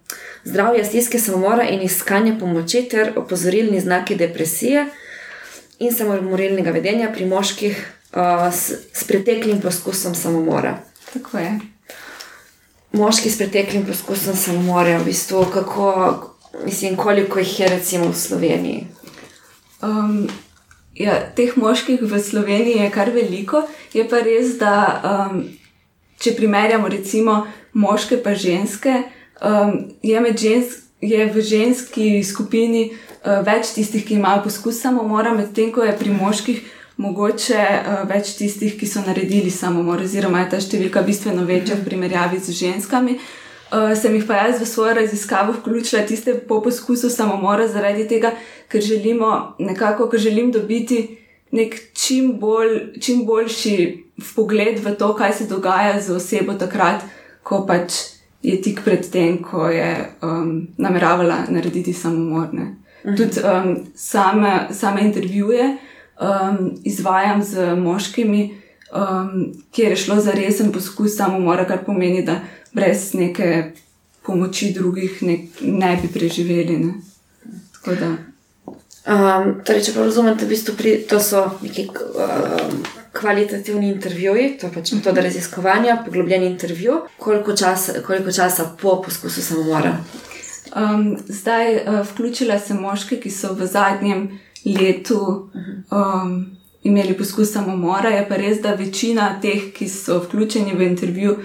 zdravje, 0.47 0.85
stiske 0.85 1.19
samomora 1.19 1.63
in 1.63 1.81
iskanje 1.81 2.39
pomoči 2.39 2.87
ter 2.91 3.11
opozorilni 3.15 3.79
znaki 3.79 4.15
depresije 4.15 4.85
in 5.79 5.93
samomorilnega 5.93 6.71
vedenja 6.71 7.11
pri 7.13 7.25
moških 7.25 7.87
uh, 8.13 8.53
s, 8.53 8.71
s 8.93 9.03
preteklim 9.03 9.61
poskusom 9.61 10.15
samomora. 10.15 10.77
Tako 11.13 11.37
je. 11.37 11.59
Moški 12.91 13.29
s 13.29 13.37
preteklim 13.37 13.86
poskusom 13.86 14.36
samomora, 14.36 14.97
v 14.97 15.05
bistvu, 15.05 15.45
kako, 15.53 15.91
mislim, 16.65 16.95
koliko 16.95 17.39
jih 17.39 17.59
je 17.59 17.69
recimo 17.69 18.09
v 18.09 18.15
Sloveniji. 18.15 18.88
Um, 19.81 20.29
ja, 20.95 21.19
teh 21.36 21.57
moških 21.57 22.01
v 22.01 22.19
Sloveniji 22.24 22.79
je 22.86 22.91
kar 22.91 23.12
veliko, 23.13 23.67
je 23.93 24.07
pa 24.09 24.24
res, 24.24 24.55
da 24.57 24.74
um, 25.03 25.43
če 26.17 26.33
primerjamo 26.38 26.89
recimo 26.89 27.45
moške 27.74 28.17
pa 28.24 28.33
ženske, 28.33 29.03
um, 29.41 29.77
je, 30.03 30.21
žensk, 30.38 30.83
je 31.01 31.25
v 31.33 31.41
ženski 31.41 32.24
skupini 32.24 32.89
uh, 32.89 33.43
več 33.45 33.74
tistih, 33.75 34.05
ki 34.05 34.17
imajo 34.17 34.47
poskus 34.47 34.81
samomora, 34.81 35.33
medtem 35.38 35.71
ko 35.71 35.86
je 35.86 35.93
pri 35.97 36.13
moških 36.15 36.63
mogoče 36.97 37.59
uh, 37.62 38.05
več 38.09 38.33
tistih, 38.39 38.74
ki 38.79 38.89
so 38.89 39.03
naredili 39.05 39.53
samomor, 39.53 40.01
oziroma 40.01 40.45
je 40.45 40.53
ta 40.55 40.62
številka 40.62 41.05
bistveno 41.05 41.45
večja 41.45 41.77
v 41.77 41.86
primerjavi 41.86 42.41
z 42.41 42.57
ženskami. 42.57 43.19
Uh, 43.67 43.91
sem 44.00 44.15
jih 44.15 44.24
pa 44.25 44.39
jaz 44.45 44.62
v 44.62 44.65
svojo 44.65 44.95
raziskavo 45.01 45.57
vključila 45.59 46.05
tiste 46.07 46.33
po 46.50 46.62
poskusu 46.63 47.12
samomora, 47.13 47.67
zaradi 47.67 48.07
tega, 48.07 48.31
ker 48.71 48.81
želimo 48.81 49.59
nekako, 49.59 50.07
ker 50.09 50.24
želim 50.24 50.53
dobiti 50.55 51.26
nek 51.51 51.75
čim, 51.94 52.39
bolj, 52.39 53.00
čim 53.01 53.25
boljši 53.25 54.04
pogled 54.36 54.80
v 54.84 54.96
to, 54.96 55.13
kaj 55.16 55.34
se 55.34 55.48
dogaja 55.48 56.01
z 56.01 56.16
osebo 56.16 56.54
takrat, 56.54 57.04
ko 57.44 57.66
pač 57.68 57.94
je 58.42 58.58
tik 58.62 58.82
pred 58.86 59.06
tem, 59.12 59.38
ko 59.44 59.68
je 59.70 59.92
um, 60.22 60.68
nameravala 60.77 61.46
narediti 61.50 61.94
samomorne. 61.94 62.62
Uh 63.04 63.12
mhm. 63.12 63.13
-huh. 63.13 63.18
Tudi 63.18 63.39
um, 63.39 63.86
same, 63.96 64.68
same 64.72 65.01
intervjuje 65.01 65.77
um, 66.20 66.75
izvajam 66.84 67.44
z 67.44 67.75
moškimi, 67.75 68.62
um, 68.96 69.54
kjer 69.72 69.92
je 69.92 69.96
šlo 69.96 70.20
za 70.20 70.32
resen 70.32 70.72
poskus 70.72 71.16
samomora, 71.16 71.66
kar 71.66 71.86
pomeni, 71.86 72.24
da 72.25 72.39
brez 72.74 73.13
neke 73.13 73.72
pomoči 74.25 74.74
drugih 74.74 75.24
ne, 75.24 75.38
ne 75.62 76.00
bi 76.01 76.08
preživeli. 76.08 76.77
Ne. 76.77 76.94
Um, 79.07 79.61
torej, 79.63 79.85
če 79.87 79.93
pa 79.95 80.03
razumete, 80.03 80.43
v 80.43 80.51
bistvu 80.51 80.73
pri, 80.75 80.93
to 81.07 81.21
so 81.23 81.45
neki 81.61 81.85
um, 81.95 82.81
kvalitativni 83.15 83.87
intervjuji, 83.93 84.57
to 84.59 84.67
je 84.67 84.73
pač 84.73 84.91
metoda 84.97 85.23
raziskovanja, 85.23 86.01
poglobljen 86.03 86.43
intervju, 86.43 86.97
koliko 87.15 87.55
časa, 87.55 88.01
koliko 88.03 88.33
časa 88.35 88.65
po 88.81 88.97
poskusu 89.05 89.41
samomora. 89.41 89.93
Um, 90.75 91.15
zdaj, 91.27 91.75
uh, 91.77 92.01
vključila 92.09 92.59
sem 92.59 92.81
moške, 92.83 93.21
ki 93.23 93.31
so 93.31 93.53
v 93.55 93.69
zadnjem 93.71 94.27
letu 94.65 95.21
um, 95.87 96.35
imeli 96.83 97.15
poskus 97.15 97.55
samomora. 97.55 98.11
Je 98.11 98.27
pa 98.27 98.35
res, 98.43 98.59
da 98.59 98.75
večina 98.75 99.29
teh, 99.41 99.71
ki 99.71 99.87
so 99.87 100.19
vključeni 100.25 100.75
v 100.75 100.91
intervju, 100.91 101.37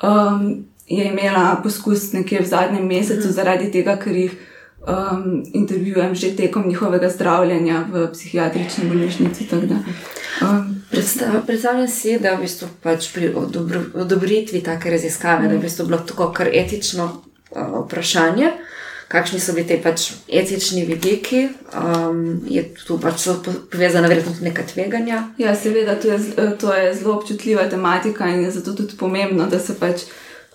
um, 0.00 0.48
je 0.88 1.04
imela 1.04 1.60
poskus 1.62 2.14
nekje 2.16 2.40
v 2.40 2.48
zadnjem 2.48 2.88
mesecu, 2.88 3.28
mhm. 3.28 3.36
zaradi 3.36 3.70
tega, 3.76 4.00
ker 4.00 4.16
jih 4.16 4.40
um, 4.86 5.44
intervjujem 5.52 6.14
že 6.14 6.36
tekom 6.36 6.68
njihovega 6.68 7.10
zdravljenja 7.10 7.84
v 7.92 8.08
psihiatrični 8.12 8.88
bolnišnici. 8.88 9.48
Um, 10.42 10.84
Predstavljam 11.46 11.88
si, 11.88 12.18
da 12.18 12.36
v 12.36 12.44
bistvu 12.46 12.68
pač 12.82 13.08
pri 13.14 13.32
odobritvi 13.94 14.62
take 14.62 14.90
raziskave, 14.90 15.48
da 15.48 15.54
je 15.54 15.58
v 15.58 15.62
bistvu 15.62 15.86
bilo 15.86 15.98
tako 15.98 16.30
kar 16.32 16.48
etično 16.52 17.04
uh, 17.50 17.84
vprašanje. 17.86 18.52
Kakšni 19.08 19.40
so 19.40 19.52
bili 19.52 19.66
ti 19.68 19.76
pač 19.82 20.12
etični 20.28 20.84
vidiki, 20.88 21.48
um, 21.76 22.40
je 22.48 22.64
tu 22.86 22.96
pač 22.98 23.28
povezana 23.70 24.08
verjetno 24.08 24.32
tudi 24.32 24.48
neka 24.48 24.62
tveganja? 24.66 25.22
Ja, 25.38 25.54
seveda, 25.56 25.94
to 26.00 26.08
je, 26.08 26.18
to 26.58 26.72
je 26.74 26.94
zelo 26.94 27.18
občutljiva 27.18 27.68
tematika 27.70 28.28
in 28.28 28.44
je 28.44 28.50
zato 28.50 28.72
tudi 28.72 28.96
pomembno, 28.96 29.46
da 29.46 29.60
se 29.60 29.76
pač 29.78 30.06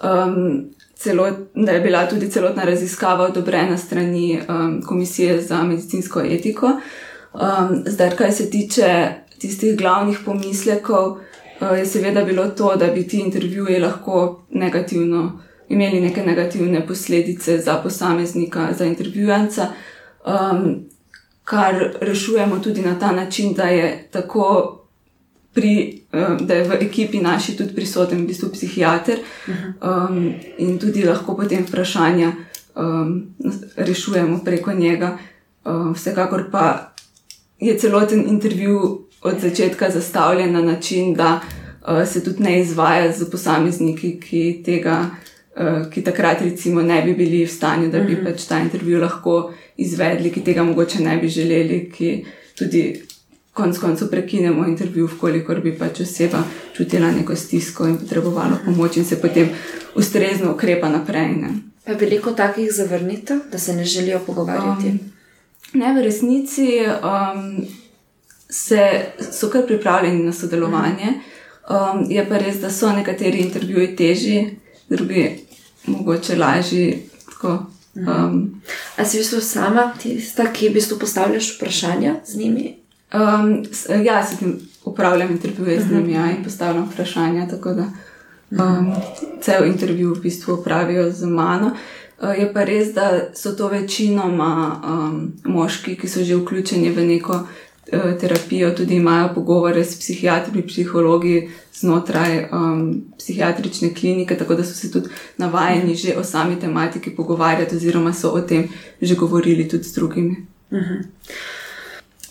um, 0.01 0.73
celot, 0.99 1.33
da 1.55 1.71
je 1.71 1.81
bila 1.81 2.07
tudi 2.07 2.29
celotna 2.31 2.63
raziskava 2.63 3.25
odobrena 3.25 3.77
strani 3.77 4.41
um, 4.49 4.81
Komisije 4.85 5.41
za 5.41 5.63
medicinsko 5.63 6.21
etiko. 6.21 6.67
Um, 7.33 7.83
zdaj, 7.85 8.15
kar 8.15 8.33
se 8.33 8.49
tiče 8.49 9.07
tistih 9.39 9.77
glavnih 9.77 10.19
pomislekov, 10.25 11.11
uh, 11.11 11.77
je 11.77 11.85
seveda 11.85 12.23
bilo 12.23 12.47
to, 12.47 12.75
da 12.75 12.87
bi 12.87 13.07
ti 13.07 13.19
intervjuji 13.19 13.79
lahko 13.79 14.45
negativno 14.49 15.41
imeli 15.69 16.01
neke 16.01 16.23
negativne 16.23 16.87
posledice 16.87 17.57
za 17.57 17.75
posameznika, 17.83 18.67
za 18.77 18.85
intervjujanca. 18.85 19.67
Um, 20.25 20.89
kar 21.43 21.75
rešujemo 22.01 22.59
tudi 22.59 22.81
na 22.81 22.99
ta 22.99 23.11
način, 23.11 23.53
da 23.53 23.63
je 23.63 24.07
tako 24.11 24.75
pri, 25.53 25.98
da 26.11 26.53
je 26.53 26.63
v 26.63 26.77
ekipi 26.81 27.21
naši 27.21 27.57
tudi 27.57 27.75
prisoten, 27.75 28.23
v 28.23 28.27
bistvu 28.27 28.49
psihiater 28.49 29.19
um, 29.81 30.33
in 30.57 30.79
tudi 30.81 31.05
lahko 31.05 31.35
potem 31.37 31.65
vprašanja 31.67 32.31
um, 32.75 33.35
rešujemo 33.77 34.41
preko 34.45 34.73
njega. 34.73 35.17
Um, 35.65 35.93
vsekakor 35.93 36.49
pa 36.51 36.93
je 37.59 37.77
celoten 37.77 38.25
intervju 38.27 39.05
od 39.21 39.39
začetka 39.39 39.89
zastavljen 39.89 40.53
na 40.53 40.61
način, 40.61 41.13
da 41.13 41.39
uh, 41.41 42.07
se 42.07 42.23
tudi 42.23 42.43
ne 42.43 42.59
izvaja 42.61 43.11
z 43.11 43.29
posamezniki, 43.29 44.19
ki 44.19 44.61
tega. 44.65 45.09
Ki 45.91 46.01
takrat, 46.03 46.41
recimo, 46.41 46.81
ne 46.81 47.01
bi 47.03 47.13
bili 47.13 47.41
v 47.43 47.51
stanju, 47.51 47.89
da 47.91 47.99
bi 47.99 48.13
uh 48.13 48.19
-huh. 48.19 48.31
pač 48.31 48.45
ta 48.47 48.59
intervju 48.59 48.99
lahko 48.99 49.51
izvedli, 49.77 50.31
ki 50.31 50.43
tega 50.43 50.63
mogoče 50.63 51.01
ne 51.03 51.17
bi 51.17 51.27
želeli, 51.27 51.91
ki 51.91 52.25
tudi 52.55 53.01
konec 53.59 53.79
koncev 53.79 54.09
prekinemo 54.11 54.65
intervju, 54.67 55.09
kolikor 55.19 55.59
bi 55.61 55.75
pač 55.77 56.01
oseba 56.05 56.43
čutila 56.77 57.11
neko 57.11 57.35
stisko 57.35 57.87
in 57.87 57.97
potrebovala 57.99 58.59
pomoč, 58.65 58.97
in 58.97 59.05
se 59.05 59.19
potem 59.21 59.49
ustrezno 59.95 60.53
ukrepa 60.53 60.89
naprej. 60.89 61.35
Ne. 61.41 61.49
Pa 61.85 61.91
je 61.91 61.97
veliko 61.97 62.31
takih 62.31 62.71
zavrnitev, 62.71 63.39
da 63.51 63.59
se 63.59 63.75
ne 63.75 63.85
želijo 63.85 64.19
pogovarjati. 64.25 64.87
Um, 64.87 64.99
ne, 65.73 65.93
v 65.93 66.03
resnici 66.03 66.69
um, 66.85 67.65
se, 68.49 68.89
so 69.31 69.49
kar 69.49 69.67
pripravljeni 69.67 70.23
na 70.23 70.33
sodelovanje. 70.33 71.13
Um, 71.69 72.05
je 72.09 72.25
pa 72.29 72.37
res, 72.37 72.57
da 72.61 72.71
so 72.73 72.89
nekateri 72.95 73.43
intervjuji 73.45 73.95
težji, 73.95 74.57
drugi 74.89 75.45
mogoče 75.85 76.35
lažji. 76.35 77.09
Um, 77.43 78.61
A 78.97 79.05
si 79.05 79.17
v 79.17 79.21
bistvu 79.21 79.41
sama 79.41 79.93
tista, 80.01 80.47
ki 80.53 80.69
v 80.69 80.77
bistvu 80.77 80.99
postavljaš 80.99 81.55
vprašanja 81.55 82.15
z 82.25 82.35
njimi? 82.37 82.75
Um, 83.13 83.65
ja, 84.03 84.25
se 84.25 84.37
tem 84.37 84.59
upravljam 84.85 85.31
intervjuje 85.31 85.81
z 85.81 85.91
njimi 85.91 86.13
ja, 86.13 86.31
in 86.31 86.43
postavljam 86.43 86.89
vprašanja. 86.93 87.47
Tako 87.47 87.73
da 87.73 87.85
um, 88.51 88.93
cel 89.41 89.65
intervju 89.65 90.13
v 90.13 90.21
bistvu 90.21 90.53
upravijo 90.53 91.11
z 91.11 91.25
mano. 91.25 91.71
Uh, 92.21 92.39
je 92.39 92.53
pa 92.53 92.63
res, 92.63 92.93
da 92.93 93.21
so 93.33 93.51
to 93.51 93.67
večinoma 93.67 94.81
um, 94.83 95.33
moški, 95.43 95.95
ki 95.95 96.07
so 96.07 96.23
že 96.23 96.35
vključeni 96.35 96.91
v 96.91 97.05
neko 97.05 97.33
uh, 97.33 98.19
terapijo, 98.19 98.71
tudi 98.75 98.95
imajo 98.95 99.29
pogovore 99.35 99.83
s 99.85 99.99
psihiatri, 99.99 100.61
psihologi 100.67 101.49
znotraj 101.73 102.49
um, 102.51 103.05
psihiatrične 103.17 103.93
klinike, 103.93 104.37
tako 104.37 104.55
da 104.55 104.63
so 104.63 104.75
se 104.75 104.91
tudi 104.91 105.09
navajeni 105.37 105.95
že 105.95 106.17
o 106.17 106.23
sami 106.23 106.59
tematiki 106.59 107.15
pogovarjati, 107.15 107.75
oziroma 107.75 108.13
so 108.13 108.29
o 108.29 108.41
tem 108.41 108.67
že 109.01 109.15
govorili 109.15 109.67
tudi 109.67 109.83
z 109.83 109.93
drugimi. 109.93 110.45
Uh 110.71 110.77
mhm. 110.77 110.93
-huh. 110.93 111.05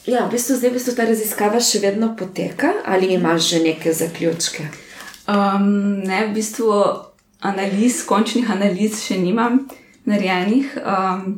Ja, 0.08 0.24
v 0.24 0.30
bistvu 0.32 0.56
zdaj 0.56 0.70
v 0.70 0.76
bistvu 0.78 0.92
ta 0.96 1.04
raziskava 1.04 1.58
še 1.60 1.82
vedno 1.82 2.14
poteka, 2.16 2.70
ali 2.88 3.12
imaš 3.12 3.50
že 3.50 3.58
neke 3.60 3.92
zaključke? 3.92 4.64
Um, 5.28 6.00
ne, 6.00 6.22
v 6.24 6.32
bistvu 6.32 6.72
analiz, 7.44 7.98
končnih 8.08 8.48
analiz 8.48 9.02
še 9.04 9.18
nimam 9.20 9.66
narejenih. 10.08 10.78
Um, 10.80 11.36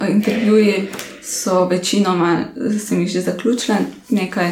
intervjuji 0.00 0.88
so 1.20 1.66
večinoma, 1.68 2.48
sem 2.80 3.02
jih 3.04 3.12
že 3.18 3.26
zaključila, 3.26 3.76
nekaj, 4.16 4.48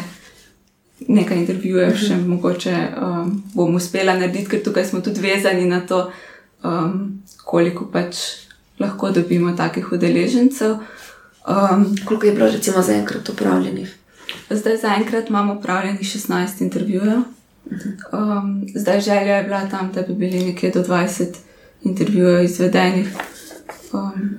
nekaj 1.09 1.41
intervjujev 1.41 1.89
uh 1.89 1.97
-huh. 1.97 2.09
še 2.09 2.17
mhm. 2.17 2.29
mogoče 2.31 2.77
um, 3.01 3.43
bom 3.55 3.75
uspela 3.75 4.13
narediti, 4.13 4.51
ker 4.51 4.63
tukaj 4.63 4.85
smo 4.85 5.01
tudi 5.01 5.25
vezani 5.25 5.65
na 5.65 5.81
to, 5.81 6.11
um, 6.65 7.23
koliko 7.45 7.89
pač 7.89 8.45
lahko 8.79 9.11
dobimo 9.11 9.57
takih 9.57 9.93
udeležencev. 9.93 10.77
Um, 11.47 11.97
koliko 12.05 12.27
je 12.27 12.33
bilo, 12.33 12.51
recimo, 12.51 12.83
zaenkrat 12.83 13.29
upravljenih? 13.29 13.97
Zdaj, 14.51 14.77
zaenkrat 14.77 15.29
imamo 15.29 15.55
upravljenih 15.55 16.01
16 16.01 16.63
intervjujev. 16.63 17.19
Um, 18.13 18.67
zdaj, 18.75 19.01
želja 19.01 19.37
je 19.37 19.43
bila 19.43 19.69
tam, 19.69 19.93
da 19.93 20.03
bi 20.03 20.15
bili 20.15 20.45
nekje 20.45 20.71
do 20.71 20.83
20 20.83 21.27
intervjujev 21.83 22.45
izvedenih. 22.45 23.09
Um, 23.93 24.37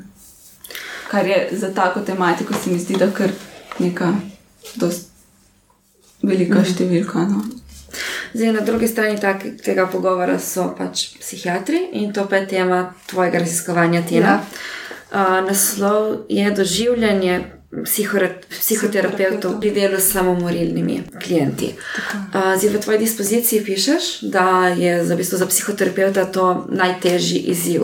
kar 1.12 1.28
je 1.28 1.50
za 1.52 1.74
tako 1.74 2.00
tematiko, 2.00 2.54
se 2.54 2.70
mi 2.70 2.80
zdi, 2.80 2.96
da 2.98 3.12
kar 3.12 3.30
neka 3.80 4.14
velika 6.24 6.60
mhm. 6.60 6.70
številka. 6.74 7.20
No. 7.20 7.44
Zdaj, 8.34 8.52
na 8.52 8.62
drugi 8.62 8.88
strani 8.88 9.20
tak, 9.20 9.46
tega 9.64 9.88
pogovora 9.88 10.40
so 10.40 10.74
pač 10.78 11.14
psihiatri 11.20 11.88
in 11.92 12.12
to 12.14 12.28
pa 12.28 12.36
je 12.36 12.48
tema 12.48 12.94
tvojega 13.08 13.40
raziskovanja, 13.40 14.02
Tina. 14.02 14.28
Ja 14.28 14.76
naslov 15.12 16.18
je 16.30 16.52
doživljanje 16.52 17.52
psihoterapeutov 18.50 19.60
pri 19.60 19.72
delu 19.72 20.00
s 20.00 20.12
samomorilnimi 20.12 21.04
klienti. 21.24 21.76
Zdaj, 22.32 22.70
v 22.70 22.80
tvoji 22.80 23.00
dispoziciji 23.00 23.64
pišeš, 23.64 24.22
da 24.22 24.68
je 24.68 25.06
za, 25.06 25.16
bistvo, 25.16 25.38
za 25.38 25.46
psihoterapeuta 25.46 26.26
to 26.26 26.66
najtežji 26.70 27.40
izziv 27.40 27.82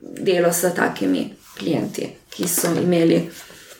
delo 0.00 0.52
s 0.52 0.74
takimi 0.74 1.34
klienti, 1.58 2.08
ki 2.30 2.48
so 2.48 2.72
imeli. 2.82 3.30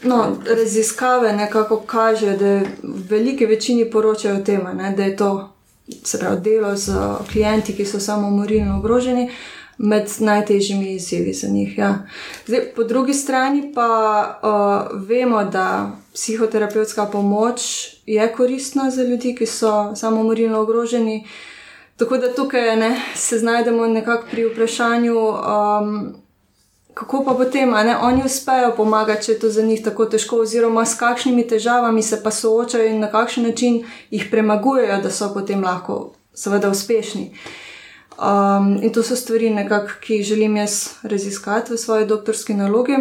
No, 0.02 0.37
raziskave 0.47 1.32
nekako 1.32 1.80
kažejo, 1.80 2.37
da 2.37 2.44
v 2.82 3.02
veliki 3.09 3.47
večini 3.47 3.90
poročajo 3.90 4.37
o 4.37 4.44
tem, 4.44 4.61
da 4.97 5.04
je 5.04 5.16
to 5.16 5.52
pravi, 6.20 6.40
delo 6.40 6.76
z 6.76 6.92
klienti, 7.32 7.76
ki 7.76 7.85
so 7.85 8.00
samomorilno 8.00 8.78
ogroženi. 8.78 9.25
Uh, 9.25 9.60
med 9.82 10.08
najtežjimi 10.18 10.92
izzivi 10.94 11.32
za 11.32 11.49
njih. 11.49 11.78
Ja. 11.78 11.99
Zdaj, 12.46 12.60
po 12.76 12.84
drugi 12.84 13.14
strani 13.14 13.72
pa 13.75 13.88
uh, 14.42 15.00
vemo, 15.08 15.44
da 15.44 15.90
psihoterapevtska 16.14 17.06
pomoč 17.06 17.60
je 18.06 18.32
koristna 18.32 18.90
za 18.90 19.02
ljudi, 19.02 19.34
ki 19.34 19.46
so 19.46 19.96
samomorilno 19.96 20.60
ogroženi. 20.60 21.26
Tako 21.96 22.16
da 22.16 22.34
tukaj 22.34 22.76
ne, 22.76 23.00
se 23.14 23.38
znajdemo 23.38 23.87
nekako 23.87 24.26
pri 24.30 24.44
vprašanju, 24.44 25.16
um, 25.18 26.14
kako 26.94 27.25
pa 27.25 27.34
potem, 27.34 27.70
da 27.70 27.99
oni 28.02 28.22
uspejo 28.25 28.75
pomagati, 28.76 29.25
če 29.25 29.32
je 29.32 29.38
to 29.38 29.50
za 29.50 29.62
njih 29.62 29.84
tako 29.84 30.04
težko, 30.04 30.37
oziroma 30.37 30.84
s 30.84 30.94
kakšnimi 30.94 31.49
težavami 31.49 32.02
se 32.02 32.20
pa 32.22 32.30
soočajo 32.30 32.84
in 32.84 33.00
na 33.00 33.10
kakšen 33.10 33.44
način 33.44 33.84
jih 34.10 34.28
premagujejo, 34.30 35.00
da 35.02 35.10
so 35.10 35.32
potem 35.34 35.64
lahko, 35.64 36.12
seveda, 36.34 36.68
uspešni. 36.68 37.30
Uh, 37.32 37.69
Um, 38.20 38.82
in 38.82 38.92
to 38.92 39.02
so 39.02 39.16
stvari, 39.16 39.48
nekak, 39.50 39.94
ki 40.00 40.14
jih 40.14 40.26
želim 40.26 40.56
jaz 40.56 40.88
raziskati 41.02 41.72
v 41.72 41.76
svoji 41.76 42.06
doktorski 42.06 42.54
nalogi. 42.54 42.96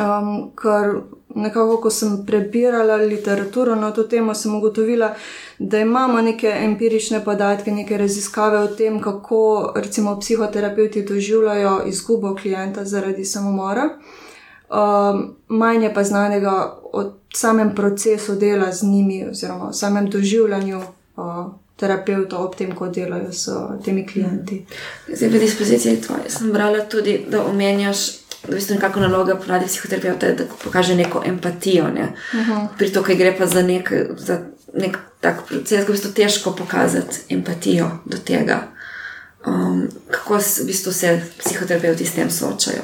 Um, 0.00 0.50
ker 0.56 1.02
nekako, 1.34 1.76
ko 1.82 1.90
sem 1.90 2.14
prebirala 2.26 2.96
literaturo 2.96 3.74
na 3.76 3.90
to 3.92 4.06
temo, 4.08 4.34
sem 4.34 4.54
ugotovila, 4.54 5.14
da 5.58 5.78
imamo 5.84 6.22
neke 6.22 6.54
empirične 6.64 7.20
podatke, 7.24 7.72
neke 7.72 7.98
raziskave 7.98 8.58
o 8.58 8.66
tem, 8.66 9.00
kako 9.00 9.72
recimo 9.76 10.16
psihoterapeuti 10.20 11.02
doživljajo 11.02 11.82
izgubo 11.86 12.34
klienta 12.34 12.84
zaradi 12.84 13.24
samomora. 13.24 13.90
Um, 14.70 15.36
manj 15.48 15.84
je 15.84 15.94
pa 15.94 16.04
znanega 16.04 16.78
o 16.92 17.04
samem 17.34 17.74
procesu 17.74 18.34
dela 18.36 18.72
z 18.72 18.86
njimi, 18.86 19.26
oziroma 19.30 19.68
o 19.68 19.72
samem 19.72 20.10
doživljanju. 20.10 20.82
Uh, 21.16 21.46
terapeutov 21.78 22.44
ob 22.44 22.56
tem, 22.58 22.74
ko 22.74 22.88
delajo 22.88 23.32
s 23.32 23.48
temi 23.84 24.06
klienti. 24.06 24.64
Zdaj, 25.08 25.28
v 25.28 25.40
dispoziciji 25.40 26.00
tvoje 26.02 26.30
sem 26.30 26.52
brala 26.52 26.84
tudi, 26.90 27.20
da 27.30 27.44
omenjaš. 27.44 28.08
Da 28.48 28.56
je 28.56 28.62
nekako 28.70 29.00
naloga 29.00 29.34
ponadi 29.34 29.66
psihoterapeuta, 29.66 30.32
da 30.32 30.44
pokaže 30.64 30.94
neko 30.94 31.22
empatijo. 31.26 31.88
Ne? 31.90 32.12
Uh 32.32 32.48
-huh. 32.48 32.66
Pri 32.78 32.92
to, 32.92 33.02
kaj 33.02 33.16
gre 33.16 33.34
pa 33.38 33.46
za 33.46 33.62
nek, 33.62 33.92
za 34.16 34.38
nek 34.74 34.98
tak 35.20 35.46
proces, 35.46 35.86
ko 35.86 35.92
je 35.92 36.00
to 36.00 36.08
težko 36.08 36.52
pokazati 36.52 37.34
empatijo 37.34 37.90
do 38.04 38.16
tega. 38.18 38.62
Um, 39.46 39.88
kako 40.10 40.34
v 40.34 40.66
bistvu 40.66 40.92
se 40.92 41.20
psihoterapeuti 41.38 42.06
s 42.06 42.14
tem 42.14 42.30
soočajo? 42.30 42.82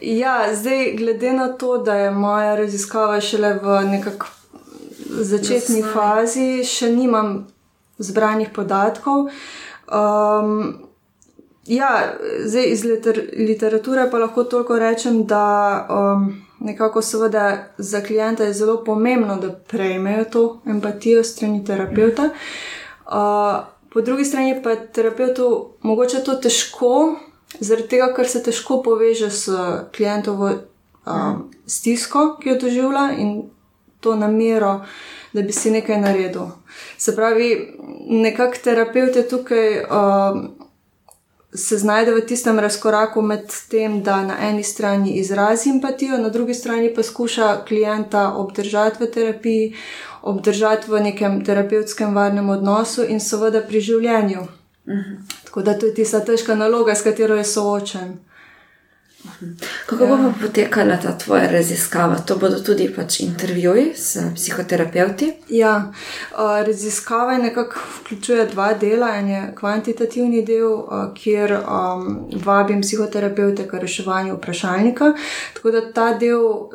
Ja, 0.00 0.54
zdaj, 0.54 0.92
glede 0.96 1.32
na 1.32 1.48
to, 1.48 1.78
da 1.78 1.94
je 1.94 2.10
moja 2.10 2.56
raziskava 2.56 3.20
šele 3.20 3.54
v 3.62 3.84
nekakšni 3.84 4.36
začetni 5.08 5.82
fazi, 5.92 6.64
še 6.64 6.90
nimam 6.92 7.46
zbranih 7.98 8.48
podatkov. 8.54 9.28
Um, 9.86 10.74
ja, 11.66 12.14
zdaj 12.44 12.64
iz 12.72 12.84
liter 12.84 13.20
literature 13.38 14.10
pa 14.10 14.18
lahko 14.18 14.44
toliko 14.44 14.78
rečem, 14.78 15.24
da 15.26 15.86
um, 15.90 16.42
nekako 16.60 17.02
seveda 17.02 17.64
za 17.78 18.00
klijenta 18.00 18.44
je 18.44 18.52
zelo 18.52 18.84
pomembno, 18.84 19.36
da 19.36 19.52
prejmejo 19.52 20.24
to 20.24 20.60
empatijo 20.66 21.24
strani 21.24 21.64
terapeuta. 21.64 22.30
Uh, 23.06 23.12
po 23.92 24.00
drugi 24.00 24.24
strani 24.24 24.62
pa 24.62 24.76
terapeutu 24.76 25.68
mogoče 25.82 26.24
to 26.24 26.34
težko, 26.34 27.16
zaradi 27.60 27.88
tega, 27.88 28.12
ker 28.16 28.28
se 28.28 28.42
težko 28.42 28.82
poveže 28.82 29.30
s 29.30 29.48
klientovo 29.96 30.50
um, 31.06 31.50
stisko, 31.66 32.36
ki 32.42 32.48
jo 32.48 32.58
doživlja 32.60 33.10
in 33.18 33.42
to 34.00 34.16
namero, 34.16 34.80
da 35.32 35.42
bi 35.42 35.52
si 35.52 35.70
nekaj 35.70 36.00
naredil. 36.00 36.46
Se 36.98 37.16
pravi, 37.16 37.78
nekako 38.08 38.62
terapeut 38.64 39.16
je 39.16 39.28
tukaj. 39.28 39.82
Um, 39.84 40.48
Se 41.56 41.78
znajde 41.78 42.12
v 42.12 42.20
tistem 42.26 42.58
razkoraku 42.58 43.22
med 43.22 43.52
tem, 43.70 44.02
da 44.02 44.18
na 44.22 44.34
eni 44.48 44.62
strani 44.62 45.14
izrazi 45.16 45.70
empatijo, 45.70 46.18
na 46.18 46.28
drugi 46.28 46.54
strani 46.54 46.90
pa 46.94 47.02
skuša 47.02 47.64
klienta 47.68 48.32
obdržati 48.36 49.04
v 49.04 49.06
terapiji, 49.10 49.74
obdržati 50.22 50.90
v 50.90 51.00
nekem 51.00 51.44
terapevtskem 51.44 52.14
varnem 52.14 52.50
odnosu 52.50 53.06
in 53.08 53.20
seveda 53.20 53.62
pri 53.62 53.80
življenju. 53.80 54.40
Uh 54.40 54.94
mhm. 54.94 55.00
-huh. 55.00 55.44
Tako 55.44 55.62
da 55.62 55.78
to 55.78 55.86
je 55.86 55.94
tista 55.94 56.20
težka 56.20 56.54
naloga, 56.54 56.94
s 56.94 57.02
katero 57.02 57.36
je 57.36 57.44
soočen. 57.44 58.18
Kako 59.86 60.04
ja. 60.04 60.16
bo 60.16 60.32
potekala 60.40 60.96
ta 60.96 61.18
tvoja 61.18 61.50
raziskava? 61.50 62.18
To 62.26 62.36
bodo 62.36 62.60
tudi 62.60 62.88
pač 62.96 63.20
intervjuji 63.20 63.92
s 63.96 64.16
psihoterapeuti? 64.34 65.32
Ja, 65.48 65.92
raziskava 66.66 67.38
nekako 67.38 67.80
vključuje 68.00 68.46
dva 68.46 68.74
dela. 68.74 69.10
En 69.16 69.28
je 69.28 69.42
kvantitativni 69.58 70.44
del, 70.44 70.78
kjer 71.14 71.58
um, 71.58 72.28
vabim 72.44 72.80
psihoterapeute 72.80 73.68
k 73.68 73.82
reševanju 73.82 74.36
vprašalnika. 74.36 75.12
Tako 75.54 75.70
da 75.70 75.92
ta 75.92 76.12
del 76.18 76.40
uh, 76.40 76.70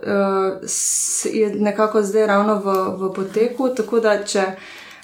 je 1.34 1.56
nekako 1.56 2.04
zdaj 2.04 2.28
ravno 2.28 2.56
v, 2.56 2.78
v 2.98 3.14
poteku. 3.16 3.70
Tako 3.76 4.00
da 4.00 4.24
če. 4.24 4.46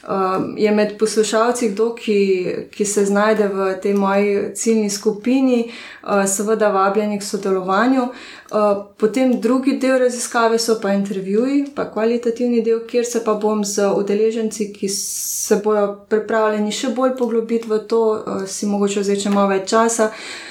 Um, 0.08 0.54
je 0.58 0.72
med 0.72 0.98
poslušalci 1.00 1.70
kdo, 1.70 1.90
ki, 1.96 2.46
ki 2.72 2.86
se 2.86 3.06
znajde 3.06 3.48
v 3.48 3.74
tej 3.84 3.94
moji 3.94 4.54
ciljni 4.56 4.90
skupini, 4.90 5.72
uh, 6.04 6.24
seveda 6.26 6.70
vabljeni 6.72 7.20
k 7.20 7.24
sodelovanju. 7.24 8.02
Uh, 8.04 8.86
potem 8.98 9.42
drugi 9.42 9.76
del 9.78 10.00
raziskave 10.00 10.60
so 10.60 10.80
pa 10.82 10.94
intervjuji, 10.94 11.66
pa 11.76 11.90
kvalitativni 11.92 12.64
del, 12.64 12.86
kjer 12.88 13.06
se 13.06 13.24
pa 13.24 13.34
bom 13.34 13.66
z 13.66 13.92
udeleženci, 13.98 14.72
ki 14.74 14.90
se 14.90 15.60
bodo 15.64 16.06
pripravljeni 16.10 16.72
še 16.72 16.96
bolj 16.96 17.18
poglobiti 17.20 17.68
v 17.68 17.84
to, 17.88 18.04
uh, 18.12 18.48
si 18.48 18.66
mogoče 18.66 19.04
vzeti 19.04 19.30
malo 19.30 19.52
več 19.52 19.70
časa. 19.76 20.08
Uh, 20.08 20.47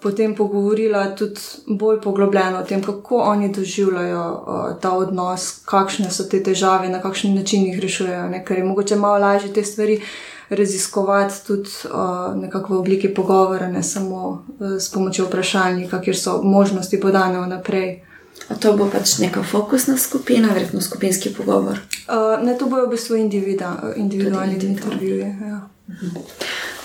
potem 0.00 0.34
pogovorila 0.34 1.14
tudi 1.14 1.40
bolj 1.66 2.00
poglobljeno 2.00 2.58
o 2.58 2.62
tem, 2.62 2.82
kako 2.82 3.16
oni 3.16 3.52
doživljajo 3.52 4.44
uh, 4.46 4.80
ta 4.80 4.92
odnos, 4.92 5.60
kakšne 5.64 6.10
so 6.10 6.24
te 6.24 6.42
težave, 6.42 6.88
na 6.88 7.02
kakšen 7.02 7.34
način 7.34 7.66
jih 7.66 7.78
rešujejo. 7.80 8.28
Ne? 8.28 8.44
Ker 8.44 8.58
je 8.58 8.64
mogoče 8.64 8.96
malo 8.96 9.18
lažje 9.18 9.52
te 9.52 9.64
stvari 9.64 10.00
raziskovati 10.50 11.34
tudi 11.46 11.70
uh, 11.84 12.40
nekako 12.42 12.74
v 12.74 12.78
obliki 12.78 13.14
pogovora, 13.14 13.68
ne 13.68 13.82
samo 13.82 14.44
uh, 14.58 14.70
s 14.80 14.90
pomočjo 14.92 15.26
vprašalnika, 15.26 16.00
kjer 16.00 16.18
so 16.18 16.42
možnosti 16.42 17.00
podane 17.00 17.38
vnaprej. 17.38 18.02
A 18.48 18.54
to 18.54 18.72
bo 18.76 18.88
pač 18.90 19.18
neka 19.18 19.42
fokusna 19.42 19.96
skupina, 19.96 20.48
verjetno 20.52 20.80
skupinski 20.80 21.30
pogovor? 21.34 21.78
Uh, 22.08 22.42
ne, 22.44 22.58
to 22.58 22.66
bojo 22.66 22.86
v 22.86 22.90
bistvu 22.90 23.16
individualni 23.96 24.58
intervjuji. 24.60 25.20
Ja. 25.20 25.60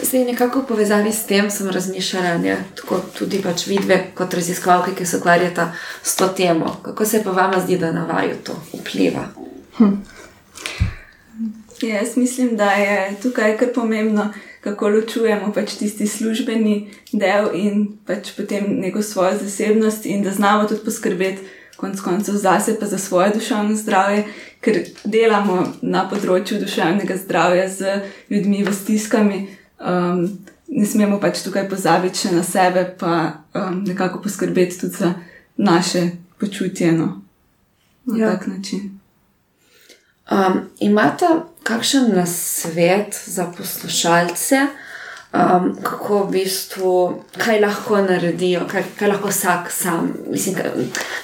Zdaj, 0.01 0.23
nekako 0.25 0.61
v 0.61 0.65
povezavi 0.65 1.11
s 1.11 1.25
tem 1.27 1.49
sem 1.51 1.67
razmišljala, 1.69 2.37
da 2.39 2.55
tako 2.75 3.01
tudi 3.17 3.41
pač 3.43 3.67
vidve 3.67 3.97
kot 4.15 4.33
raziskovalke, 4.33 4.95
ki 4.95 5.05
se 5.05 5.17
ukvarjata 5.17 5.73
s 6.03 6.15
to 6.15 6.27
temo. 6.27 6.77
Kako 6.83 7.05
se 7.05 7.23
pa 7.23 7.31
vama 7.31 7.59
zdi, 7.59 7.77
da 7.77 7.91
na 7.91 8.05
vaju 8.05 8.35
to 8.43 8.55
vpliva? 8.79 9.27
Hm. 9.77 9.99
Jaz 11.81 12.17
mislim, 12.17 12.55
da 12.57 12.71
je 12.71 13.15
tukaj 13.21 13.57
kar 13.57 13.73
pomembno, 13.75 14.33
kako 14.61 14.89
ločujemo 14.89 15.51
pač 15.53 15.75
tisti 15.79 16.07
službeni 16.07 16.91
del 17.11 17.51
in 17.53 17.87
pač 18.07 18.31
potem 18.37 18.79
neko 18.79 19.01
svojo 19.01 19.37
zasebnost, 19.43 20.05
in 20.05 20.23
da 20.23 20.31
znamo 20.31 20.67
tudi 20.67 20.85
poskrbeti, 20.85 21.47
konec 21.79 22.01
koncev, 22.01 22.35
zase 22.35 22.79
pa 22.79 22.85
za 22.85 22.97
svoje 22.97 23.31
duševno 23.35 23.75
zdravje, 23.75 24.23
ker 24.59 24.81
delamo 25.03 25.61
na 25.81 26.03
področju 26.11 26.59
duševnega 26.59 27.15
zdravja 27.23 27.69
z 27.71 28.01
ljudmi 28.29 28.63
v 28.67 28.73
stiskami. 28.75 29.39
Um, 29.79 30.39
ne 30.67 30.85
smemo 30.85 31.19
pač 31.19 31.43
tukaj 31.43 31.69
pozabiti 31.69 32.25
še 32.25 32.33
na 32.35 32.43
sebe, 32.43 32.85
pa 32.99 33.13
um, 33.55 33.83
nekako 33.87 34.21
poskrbeti 34.21 34.79
tudi 34.79 34.95
za 34.99 35.13
naše 35.57 36.09
počutje 36.39 36.91
no, 36.91 37.21
na 38.05 38.17
ja. 38.17 38.31
tak 38.31 38.47
način. 38.47 38.99
Um, 40.31 40.61
imate 40.79 41.25
kakšen 41.63 42.11
nasvet 42.15 43.17
za 43.25 43.47
poslušalce? 43.57 44.67
um, 45.33 45.77
kako 45.83 46.23
v 46.23 46.31
bistvu, 46.31 47.23
kaj 47.37 47.61
lahko 47.61 48.01
naredijo, 48.01 48.65
kaj, 48.67 48.83
kaj 48.99 49.09
lahko 49.09 49.29
vsak 49.29 49.71
sam, 49.71 50.13
mislim, 50.31 50.55
kaj, 50.55 50.71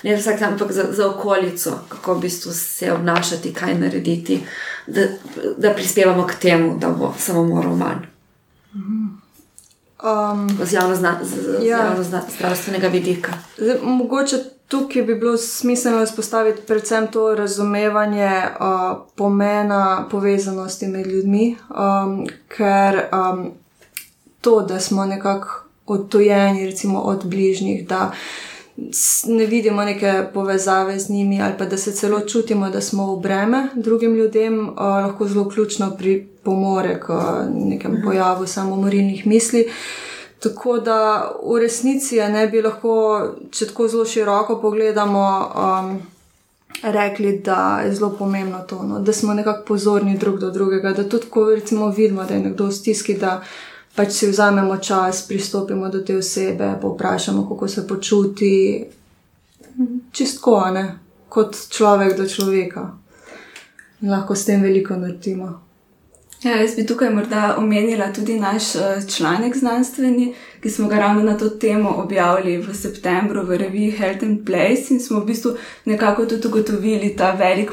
ne 0.04 0.16
vsak 0.16 0.40
sam, 0.40 0.54
ampak 0.54 0.72
za, 0.72 0.88
za 0.92 1.10
okolico, 1.10 1.80
kako 1.90 2.14
v 2.14 2.22
bistvu 2.22 2.54
se 2.54 2.92
obnašati, 2.92 3.54
kaj 3.54 3.78
narediti, 3.80 4.42
da, 4.88 5.08
da 5.58 5.74
prispevamo 5.74 6.28
k 6.28 6.36
temu, 6.36 6.78
da 6.80 6.90
bo 6.90 7.14
samomorov 7.20 7.78
manj. 7.78 8.06
Um, 8.76 10.50
z 10.64 10.74
javno-zdravstvenega 10.74 12.86
ja. 12.86 12.92
vidika. 12.92 13.34
Zdaj, 13.58 13.76
mogoče 13.84 14.38
tukaj 14.68 15.02
bi 15.02 15.16
bilo 15.16 15.38
smiselno 15.38 16.04
izpostaviti 16.04 16.62
predvsem 16.68 17.08
to 17.08 17.36
razumevanje 17.36 18.42
uh, 18.60 18.98
pomena 19.16 20.08
povezanosti 20.12 20.88
med 20.88 21.08
ljudmi, 21.08 21.58
um, 21.70 22.28
ker 22.48 23.02
um, 23.12 23.52
to, 24.42 24.62
da 24.62 24.80
smo 24.80 25.06
nekako 25.06 25.64
odtojeni, 25.86 26.66
recimo 26.66 27.00
od 27.00 27.26
bližnjih, 27.26 27.88
da 27.88 28.12
ne 29.28 29.46
vidimo 29.46 29.84
neke 29.84 30.24
povezave 30.34 31.00
z 31.00 31.10
njimi, 31.10 31.42
ali 31.42 31.54
pa 31.58 31.66
da 31.66 31.78
se 31.78 31.92
celo 31.92 32.20
čutimo, 32.20 32.70
da 32.70 32.82
smo 32.82 33.16
v 33.16 33.20
breme 33.20 33.68
drugim 33.76 34.16
ljudem, 34.16 34.70
uh, 34.70 34.76
lahko 34.78 35.28
zelo 35.28 35.50
ključno 35.50 35.96
pripomore 35.98 37.00
k 37.00 37.08
nekem 37.54 37.92
mhm. 37.92 38.04
pojavu 38.04 38.48
samomorilnih 38.48 39.28
misli. 39.28 39.70
Tako 40.40 40.80
da 40.80 41.32
v 41.44 41.60
resnici 41.60 42.16
ne 42.16 42.48
bi 42.48 42.62
lahko, 42.62 43.22
če 43.52 43.68
tako 43.68 43.88
zelo 43.88 44.06
široko 44.06 44.60
pogledamo, 44.62 45.52
um, 45.56 46.02
rekli, 46.84 47.40
da 47.40 47.82
je 47.86 47.94
zelo 47.96 48.10
pomembno 48.20 48.60
to, 48.70 48.84
no, 48.84 49.00
da 49.00 49.14
smo 49.14 49.34
nekako 49.34 49.66
pozorni 49.66 50.18
drug 50.18 50.40
do 50.40 50.52
drugega, 50.52 50.92
da 50.94 51.10
tudi, 51.10 51.26
ko 51.30 51.46
recimo 51.56 51.90
vidimo, 51.90 52.24
da 52.24 52.34
je 52.34 52.40
nekdo 52.40 52.66
v 52.66 52.72
stiski, 52.72 53.14
da 53.14 53.42
pač 53.96 54.12
si 54.12 54.28
vzamemo 54.28 54.78
čas, 54.78 55.28
pristopimo 55.28 55.90
do 55.90 56.04
te 56.04 56.18
osebe, 56.18 56.76
povprašamo, 56.82 57.50
kako 57.50 57.68
se 57.68 57.88
počuti, 57.88 58.86
čistko, 60.12 60.70
ne, 60.74 61.00
kot 61.30 61.56
človek 61.70 62.18
do 62.18 62.28
človeka. 62.28 62.92
In 64.02 64.12
lahko 64.12 64.36
s 64.36 64.46
tem 64.46 64.62
veliko 64.62 64.96
naredimo. 64.96 65.66
Ja, 66.44 66.60
jaz 66.62 66.76
bi 66.76 66.84
tukaj 66.86 67.10
morda 67.10 67.56
omenila 67.58 68.12
tudi 68.14 68.36
naš 68.40 68.76
uh, 68.76 68.82
članek 69.08 69.56
znanstveni, 69.58 70.34
ki 70.62 70.70
smo 70.70 70.88
ga 70.88 71.00
ravno 71.00 71.24
na 71.24 71.38
to 71.38 71.50
temo 71.50 71.90
objavili 72.04 72.58
v 72.58 72.74
septembru 72.74 73.46
v 73.46 73.58
reviji 73.58 73.92
Health 73.92 74.24
and 74.24 74.46
Place 74.46 74.94
in 74.94 75.00
smo 75.00 75.20
v 75.20 75.26
bistvu 75.26 75.56
nekako 75.86 76.26
tudi 76.26 76.48
ugotovili 76.48 77.16
ta 77.18 77.32
velik 77.32 77.72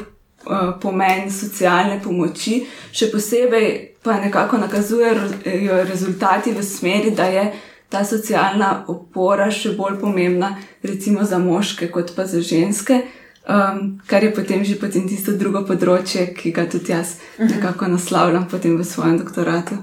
pomen 0.81 1.31
socialne 1.31 1.99
pomoči, 2.03 2.63
še 2.91 3.11
posebej 3.11 3.69
pa 4.03 4.17
nekako 4.19 4.57
nakazujejo 4.57 5.83
rezultati 5.87 6.51
v 6.51 6.63
smeri, 6.63 7.11
da 7.15 7.25
je 7.31 7.45
ta 7.89 8.03
socialna 8.05 8.83
opora 8.87 9.51
še 9.53 9.75
bolj 9.77 9.99
pomembna, 10.01 10.55
recimo 10.83 11.23
za 11.23 11.39
moške, 11.39 11.91
kot 11.93 12.15
pa 12.15 12.25
za 12.25 12.41
ženske, 12.41 12.99
um, 13.45 14.01
kar 14.09 14.23
je 14.23 14.33
potem 14.33 14.65
že 14.65 14.79
potem 14.81 15.07
tisto 15.07 15.35
drugo 15.37 15.63
področje, 15.67 16.31
ki 16.33 16.51
ga 16.51 16.65
tudi 16.65 16.91
jaz 16.91 17.17
mhm. 17.37 17.53
nekako 17.55 17.91
naslavljam 17.93 18.49
potem 18.49 18.77
v 18.79 18.87
svojem 18.87 19.19
doktoratu. 19.21 19.77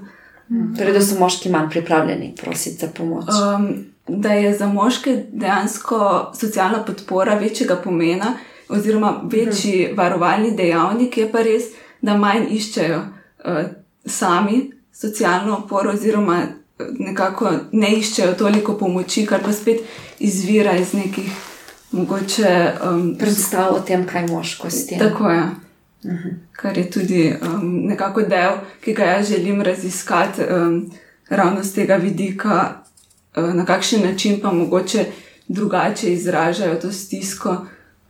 Mhm. 0.50 0.74
Torej, 0.78 0.96
da 0.98 1.00
so 1.06 1.20
moški 1.20 1.54
manj 1.54 1.70
pripravljeni 1.70 2.34
prositi 2.34 2.82
za 2.82 2.90
pomoč. 2.90 3.30
Um, 3.30 3.70
da 4.10 4.34
je 4.34 4.54
za 4.58 4.66
moške 4.66 5.14
dejansko 5.30 6.32
socialna 6.34 6.82
podpora 6.82 7.36
večjega 7.38 7.76
pomena, 7.78 8.34
oziroma 8.70 9.20
večji 9.24 9.86
mhm. 9.86 9.96
varovalni 9.96 10.50
dejavnik, 10.56 11.16
je 11.16 11.32
pa 11.32 11.42
res, 11.42 11.64
da 12.02 12.16
manj 12.16 12.46
iščejo 12.50 12.98
uh, 12.98 13.60
sami 14.06 14.70
socialno 14.92 15.56
oporo, 15.56 15.92
oziroma 15.92 16.42
nekako 16.98 17.50
ne 17.72 17.92
iščejo 17.98 18.34
toliko 18.38 18.74
pomoči, 18.78 19.26
kar 19.26 19.42
pa 19.44 19.52
spet 19.52 19.82
izvira 20.18 20.76
iz 20.76 20.94
nekih 20.94 21.30
mogoče. 21.92 22.72
Um, 22.84 23.16
Predstav 23.18 23.74
o 23.74 23.80
tem, 23.80 24.06
kaj 24.06 24.26
moško 24.28 24.70
s 24.70 24.86
tem. 24.86 24.98
Tako 24.98 25.30
je. 25.30 25.42
Uh 26.02 26.10
-huh. 26.10 26.34
Kar 26.52 26.78
je 26.78 26.90
tudi 26.90 27.34
um, 27.42 27.82
nekako 27.86 28.22
del, 28.22 28.52
ki 28.84 28.92
ga 28.92 29.04
jaz 29.04 29.28
želim 29.28 29.62
raziskati, 29.62 30.42
um, 30.42 30.90
ravno 31.28 31.62
z 31.62 31.74
tega 31.74 31.96
vidika, 31.96 32.82
uh, 33.36 33.54
na 33.54 33.64
kakšen 33.64 34.02
način 34.02 34.40
pa 34.40 34.52
mogoče 34.52 35.04
drugače 35.48 36.12
izražajo 36.12 36.74
to 36.74 36.92
stisko, 36.92 37.56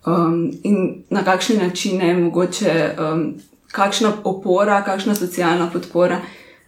um, 0.06 0.50
in 0.62 1.04
na 1.10 1.24
kakšne 1.24 1.56
načine 1.56 2.08
je 2.08 2.16
mogoče, 2.16 2.94
um, 2.98 3.34
kakšna 3.72 4.12
opora, 4.24 4.82
kakšna 4.84 5.14
socialna 5.14 5.70
podpora 5.72 6.20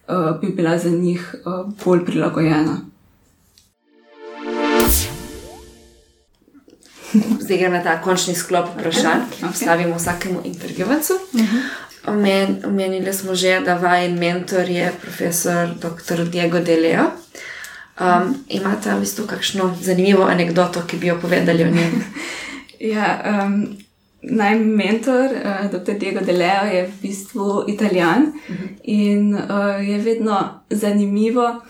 uh, 0.07 0.39
bi 0.41 0.47
bila 0.47 0.77
za 0.77 0.89
njih 0.89 1.35
uh, 1.45 1.73
bolj 1.85 2.05
prilagojena. 2.05 2.77
Zdaj 7.39 7.57
gremo 7.57 7.77
na 7.77 7.83
ta 7.83 8.01
končni 8.01 8.35
sklop 8.35 8.69
vprašanj, 8.73 9.27
ki 9.31 9.43
jih 9.43 9.51
postavimo 9.51 9.95
vsakemu 9.95 10.41
intervjuvancu. 10.43 11.13
Omenili 12.65 13.13
smo 13.13 13.35
že, 13.35 13.59
da 13.59 13.75
vajen 13.77 14.17
mentor 14.19 14.69
je 14.69 14.91
profesor 15.01 15.69
dr. 15.75 16.25
Diego 16.25 16.59
Deleo. 16.59 17.11
Um, 17.99 18.35
imate 18.49 18.89
v 18.89 18.99
bistvu 18.99 19.27
kakšno 19.27 19.75
zanimivo 19.81 20.23
anegdoto, 20.23 20.81
ki 20.87 20.97
bi 20.97 21.07
jo 21.07 21.19
povedali 21.21 21.63
o 21.63 21.69
njem? 21.69 22.03
ja, 22.83 23.07
um, 23.45 23.77
naj 24.21 24.55
mentor, 24.59 25.31
uh, 25.39 25.65
dr. 25.71 25.97
Diego 25.99 26.23
Deleo, 26.25 26.65
je 26.71 26.83
v 26.87 27.01
bistvu 27.01 27.63
italijan 27.67 28.21
uh 28.21 28.55
mhm. 28.55 28.63
-huh. 28.63 28.79
in 28.83 29.33
uh, 29.35 29.89
je 29.89 29.97
vedno 29.97 30.59
zanimivo, 30.69 31.61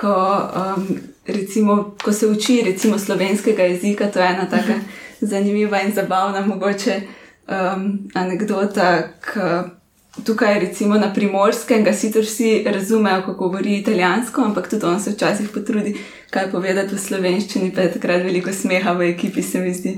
ko 0.00 0.48
um, 0.76 0.86
recimo, 1.26 1.94
ko 2.04 2.12
se 2.12 2.26
uči 2.26 2.62
recimo 2.66 2.98
slovenskega 2.98 3.62
jezika, 3.62 4.10
to 4.10 4.18
je 4.18 4.26
ena 4.26 4.48
tako 4.50 4.72
zanimiva 5.20 5.82
in 5.82 5.92
zabavna, 5.92 6.46
mogoče 6.46 7.00
um, 7.48 8.08
anekdota. 8.14 9.02
Tukaj, 10.12 10.58
recimo 10.60 10.98
na 11.00 11.08
primorskem, 11.14 11.84
ga 11.84 11.92
sicer 11.96 12.26
vsi 12.26 12.50
razumejo, 12.66 13.22
ko 13.26 13.32
govori 13.32 13.78
italijansko, 13.78 14.42
ampak 14.44 14.68
tudi 14.68 14.86
on 14.86 15.00
se 15.00 15.10
včasih 15.10 15.48
potrudi, 15.54 15.94
kaj 16.30 16.50
povedati 16.52 16.94
v 16.94 17.00
slovenščini, 17.00 17.72
pa 17.72 17.86
je 17.86 17.94
takrat 17.96 18.20
veliko 18.26 18.52
smeha 18.52 18.92
v 18.92 19.08
ekipi, 19.14 19.42
se 19.42 19.60
mi 19.60 19.72
zdi. 19.74 19.96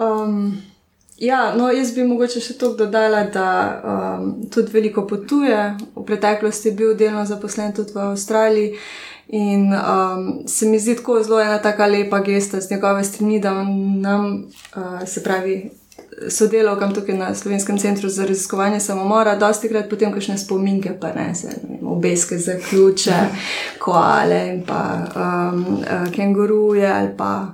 um, 0.00 0.56
Ja, 1.18 1.54
no, 1.54 1.66
jaz 1.74 1.90
bi 1.96 2.04
mogoče 2.06 2.38
še 2.40 2.54
to 2.60 2.68
dodala, 2.78 3.24
da 3.34 3.46
um, 3.82 4.28
tudi 4.54 4.70
veliko 4.70 5.02
potuje. 5.06 5.56
V 5.96 6.04
preteklosti 6.06 6.70
je 6.70 6.74
bil 6.78 6.92
delno 6.94 7.24
zaposlen 7.26 7.74
tudi 7.74 7.96
v 7.96 8.04
Avstraliji. 8.12 8.76
In 9.34 9.66
um, 9.74 10.28
se 10.46 10.68
mi 10.70 10.78
zdi 10.78 10.94
tako 11.00 11.18
zelo 11.26 11.40
ena 11.42 11.58
tako 11.58 11.90
lepa 11.90 12.22
gesta 12.22 12.60
z 12.60 12.70
njegove 12.70 13.02
strani, 13.04 13.40
da 13.42 13.52
nam, 13.66 14.46
uh, 14.76 15.02
se 15.06 15.24
pravi, 15.24 15.56
sodelavkam 16.28 16.94
tukaj 16.94 17.14
na 17.14 17.34
Slovenskem 17.34 17.78
centru 17.78 18.08
za 18.08 18.26
raziskovanje 18.26 18.80
samomora, 18.80 19.36
dosti 19.36 19.68
krat 19.68 19.90
potem 19.90 20.12
kakšne 20.12 20.38
spominke, 20.38 20.92
pa 21.00 21.12
ne 21.12 21.34
se, 21.34 21.48
obeske 21.82 22.38
za 22.38 22.58
ključe, 22.68 23.16
koale 23.78 24.46
in 24.48 24.62
pa 24.66 24.82
um, 25.16 25.66
uh, 25.78 26.12
kenguruje 26.14 26.92
ali 26.92 27.08
pa 27.16 27.46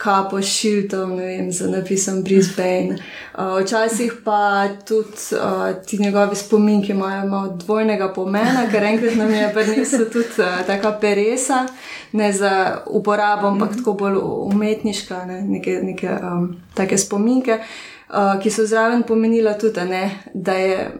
kapo 0.00 0.42
šiltom, 0.42 1.16
ne 1.16 1.26
vem, 1.26 1.52
za 1.52 1.68
napisom 1.68 2.22
Brisbane. 2.22 2.96
Uh, 3.34 3.60
včasih 3.62 4.12
pa 4.24 4.68
tudi 4.88 5.36
uh, 5.36 5.84
ti 5.86 5.98
njegovi 5.98 6.36
spominki 6.36 6.92
imajo 6.92 7.26
malo 7.28 7.56
dvojnega 7.56 8.12
pomena, 8.12 8.64
ker 8.72 8.84
enkrat 8.84 9.14
nam 9.14 9.30
je 9.30 9.52
prinesel 9.54 10.06
tudi 10.12 10.40
uh, 10.40 10.66
taka 10.66 10.92
peresa, 11.00 11.66
ne 12.12 12.32
za 12.32 12.82
uporabo, 12.86 13.46
ampak 13.46 13.76
tako 13.76 13.92
bolj 13.92 14.16
umetniška, 14.22 15.24
ne, 15.24 15.42
neke, 15.42 15.80
neke 15.82 16.08
um, 16.08 16.56
take 16.74 16.98
spominke, 16.98 17.52
uh, 17.52 17.99
ki 18.42 18.50
so 18.50 18.66
zraven 18.66 19.02
pomenila 19.02 19.54
tudi, 19.58 19.84
ne, 19.84 20.10
da 20.34 20.52
je. 20.52 20.90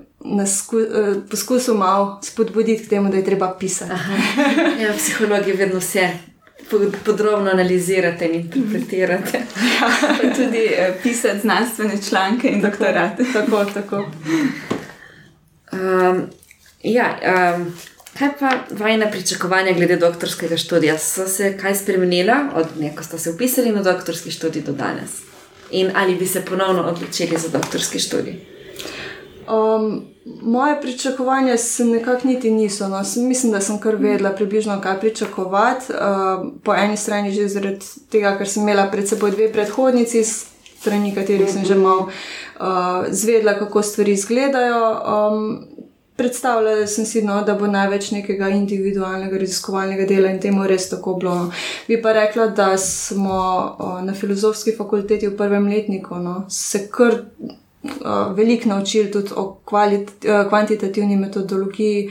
Poskusil 1.30 1.74
malo 1.80 2.18
spodbuditi 2.22 2.84
k 2.84 2.88
temu, 2.88 3.08
da 3.10 3.16
je 3.16 3.24
treba 3.24 3.54
pisati. 3.58 3.92
Ja, 4.82 4.92
psihologi 4.92 5.52
vedno 5.52 5.78
vse 5.80 6.10
podrobno 7.04 7.50
analizirate 7.50 8.24
in 8.24 8.34
interpretirate. 8.34 9.40
Ja, 9.80 10.34
tudi 10.36 10.58
eh, 10.58 10.94
pisati 11.02 11.40
znanstvene 11.40 12.02
članke 12.08 12.48
in 12.48 12.60
doktorate. 12.60 13.24
Tako, 13.32 13.64
tako. 13.64 13.96
Um, 15.72 16.26
ja, 16.82 17.18
um, 17.56 17.72
kaj 18.18 18.28
pa 18.40 18.50
vajna 18.70 19.10
pričakovanja 19.10 19.72
glede 19.72 19.96
doktorskega 19.96 20.56
študija? 20.56 20.98
So 20.98 21.28
se 21.28 21.58
kaj 21.58 21.74
spremenila 21.74 22.34
od 22.54 22.66
dne, 22.76 22.94
ko 22.96 23.02
ste 23.02 23.18
se 23.18 23.30
upisali 23.30 23.72
na 23.72 23.82
doktorski 23.82 24.30
študij 24.30 24.62
do 24.62 24.72
danes? 24.72 25.29
In 25.70 25.90
ali 25.94 26.14
bi 26.14 26.26
se 26.26 26.44
ponovno 26.44 26.82
odločili 26.82 27.38
za 27.38 27.48
doktorski 27.48 27.98
študij? 27.98 28.34
Um, 29.50 30.02
moje 30.42 30.80
pričakovanja 30.80 31.56
se 31.56 31.84
nekako 31.84 32.28
niti 32.28 32.50
niso. 32.50 32.88
No. 32.88 33.02
Mislim, 33.16 33.52
da 33.52 33.60
sem 33.60 33.78
kar 33.80 33.94
vedela, 33.94 34.30
približno 34.30 34.80
kaj 34.80 35.00
pričakovati. 35.00 35.92
Uh, 35.92 36.52
po 36.64 36.74
eni 36.74 36.96
strani 36.96 37.32
že 37.32 37.48
zaradi 37.48 37.86
tega, 38.10 38.36
ker 38.38 38.48
sem 38.48 38.62
imela 38.62 38.86
pred 38.90 39.08
seboj 39.08 39.30
dve 39.30 39.52
predhodnici, 39.52 40.24
strani 40.80 41.14
katerih 41.14 41.50
sem 41.50 41.64
že 41.64 41.74
malo 41.74 42.08
uh, 42.60 43.06
zvedela, 43.10 43.58
kako 43.58 43.82
stvari 43.82 44.12
izgledajo. 44.12 44.84
Um, 44.90 45.66
Predstavljala 46.20 46.86
sem 46.86 47.06
si, 47.08 47.22
no, 47.24 47.38
da 47.48 47.54
bo 47.56 47.64
največ 47.70 48.10
nekega 48.12 48.50
individualnega 48.52 49.38
raziskovalnega 49.40 50.04
dela 50.04 50.28
in 50.28 50.40
temu 50.40 50.66
res 50.68 50.90
tako 50.90 51.14
bilo. 51.16 51.34
No. 51.34 51.52
Bi 51.88 51.96
pa 52.02 52.12
rekla, 52.12 52.50
da 52.56 52.74
smo 52.78 53.36
o, 53.78 53.86
na 54.04 54.12
filozofski 54.14 54.74
fakulteti 54.76 55.30
v 55.30 55.36
prvem 55.36 55.68
letniku 55.72 56.18
no, 56.20 56.34
se 56.52 56.82
kar 56.92 57.16
uh, 57.22 58.34
veliko 58.36 58.68
naučili 58.68 59.08
tudi 59.10 59.32
o 59.36 59.46
uh, 59.46 60.42
kvantitativni 60.48 61.16
metodologiji. 61.16 62.10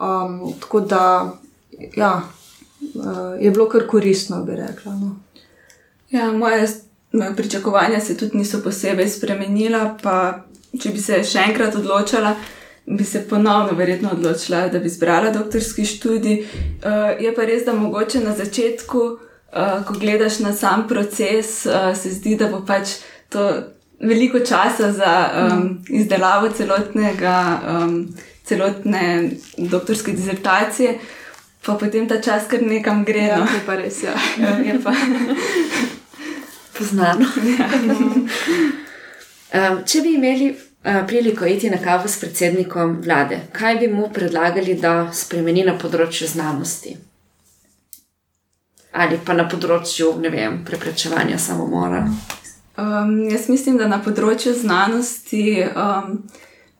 Um, 0.00 0.52
tako 0.60 0.80
da 0.80 1.32
ja, 1.96 2.12
uh, 2.94 3.40
je 3.40 3.50
bilo 3.50 3.68
kar 3.68 3.86
koristno, 3.86 4.42
bi 4.44 4.60
rekla. 4.60 4.92
No. 4.92 5.16
Ja, 6.10 6.32
moje 6.32 6.68
pričakovanja 7.36 8.00
se 8.00 8.16
tudi 8.16 8.36
niso 8.38 8.60
posebej 8.64 9.08
spremenila. 9.08 9.96
Pa, 10.02 10.44
če 10.82 10.92
bi 10.92 11.00
se 11.00 11.22
še 11.24 11.48
enkrat 11.48 11.76
odločila, 11.80 12.34
bi 12.90 13.04
se 13.04 13.28
ponovno 13.28 13.72
verjetno 13.72 14.10
odločila, 14.12 14.68
da 14.68 14.78
bi 14.78 14.86
izbrala 14.86 15.30
doktorski 15.30 15.84
študij. 15.84 16.38
Uh, 16.42 17.22
je 17.22 17.34
pa 17.34 17.44
res, 17.44 17.64
da 17.64 17.72
mogoče 17.72 18.20
na 18.20 18.34
začetku, 18.36 18.98
uh, 18.98 19.84
ko 19.86 19.94
gledaš 19.94 20.38
na 20.38 20.52
sam 20.52 20.88
proces, 20.88 21.66
uh, 21.66 21.96
se 21.96 22.10
zdi, 22.10 22.36
da 22.36 22.48
bo 22.48 22.64
pač 22.66 22.88
to 23.28 23.50
veliko 24.00 24.38
časa 24.40 24.92
za 24.92 25.30
um, 25.52 25.78
izdelavo 25.88 26.48
celotnega, 26.48 27.60
um, 27.68 28.08
celotne 28.44 29.30
doktorske 29.58 30.12
disertacije, 30.12 30.98
pa 31.66 31.74
potem 31.74 32.08
ta 32.08 32.20
čas 32.20 32.46
kar 32.48 32.62
nekam 32.62 33.04
gre. 33.04 33.26
Ja, 33.26 33.38
no. 33.38 33.44
je 33.44 33.60
pa 33.66 33.74
res, 33.74 34.02
ja. 34.02 34.14
ja 34.42 34.56
je 34.64 34.80
pa. 34.84 34.94
Poznano. 36.78 37.26
Ja. 37.58 37.68
um, 39.72 39.84
če 39.84 40.00
bi 40.00 40.14
imeli 40.14 40.54
priliko 41.06 41.46
iti 41.46 41.70
na 41.70 41.76
kavo 41.84 42.08
s 42.08 42.20
predsednikom 42.20 43.00
vlade, 43.04 43.40
kaj 43.52 43.76
bi 43.76 43.88
mu 43.88 44.08
predlagali, 44.14 44.74
da 44.74 45.10
spremeni 45.12 45.64
na 45.66 45.74
področju 45.78 46.28
znanosti? 46.28 46.96
Ali 48.92 49.18
pa 49.24 49.36
na 49.36 49.44
področju, 49.48 50.14
ne 50.22 50.30
vem, 50.32 50.62
preprečevanja 50.64 51.38
samomora. 51.38 52.06
Um, 52.78 53.28
jaz 53.28 53.48
mislim, 53.50 53.76
da 53.78 53.88
na 53.90 53.98
področju 54.02 54.54
znanosti 54.54 55.60
um, 55.66 56.22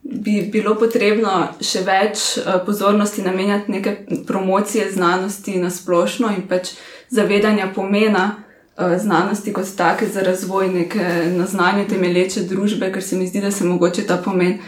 bi 0.03 0.41
bilo 0.53 0.77
potrebno 0.79 1.35
še 1.61 1.83
več 1.85 2.23
uh, 2.39 2.61
pozornosti 2.67 3.25
namenjati 3.27 3.73
neke 3.77 3.95
promocije 4.27 4.89
znanosti 4.95 5.59
na 5.61 5.71
splošno 5.75 6.31
in 6.37 6.47
pač 6.49 6.77
zavedanja 7.11 7.73
pomena 7.75 8.29
znanosti 8.99 9.53
kot 9.53 9.67
take 9.77 10.07
za 10.07 10.21
razvoj 10.21 10.69
neke 10.69 11.05
na 11.37 11.47
znanju 11.47 11.89
temelječe 11.89 12.43
družbe, 12.43 12.93
ker 12.93 13.03
se 13.03 13.17
mi 13.17 13.27
zdi, 13.27 13.41
da 13.41 13.51
se 13.51 13.65
mogoče 13.65 14.07
ta 14.07 14.17
pomen 14.17 14.59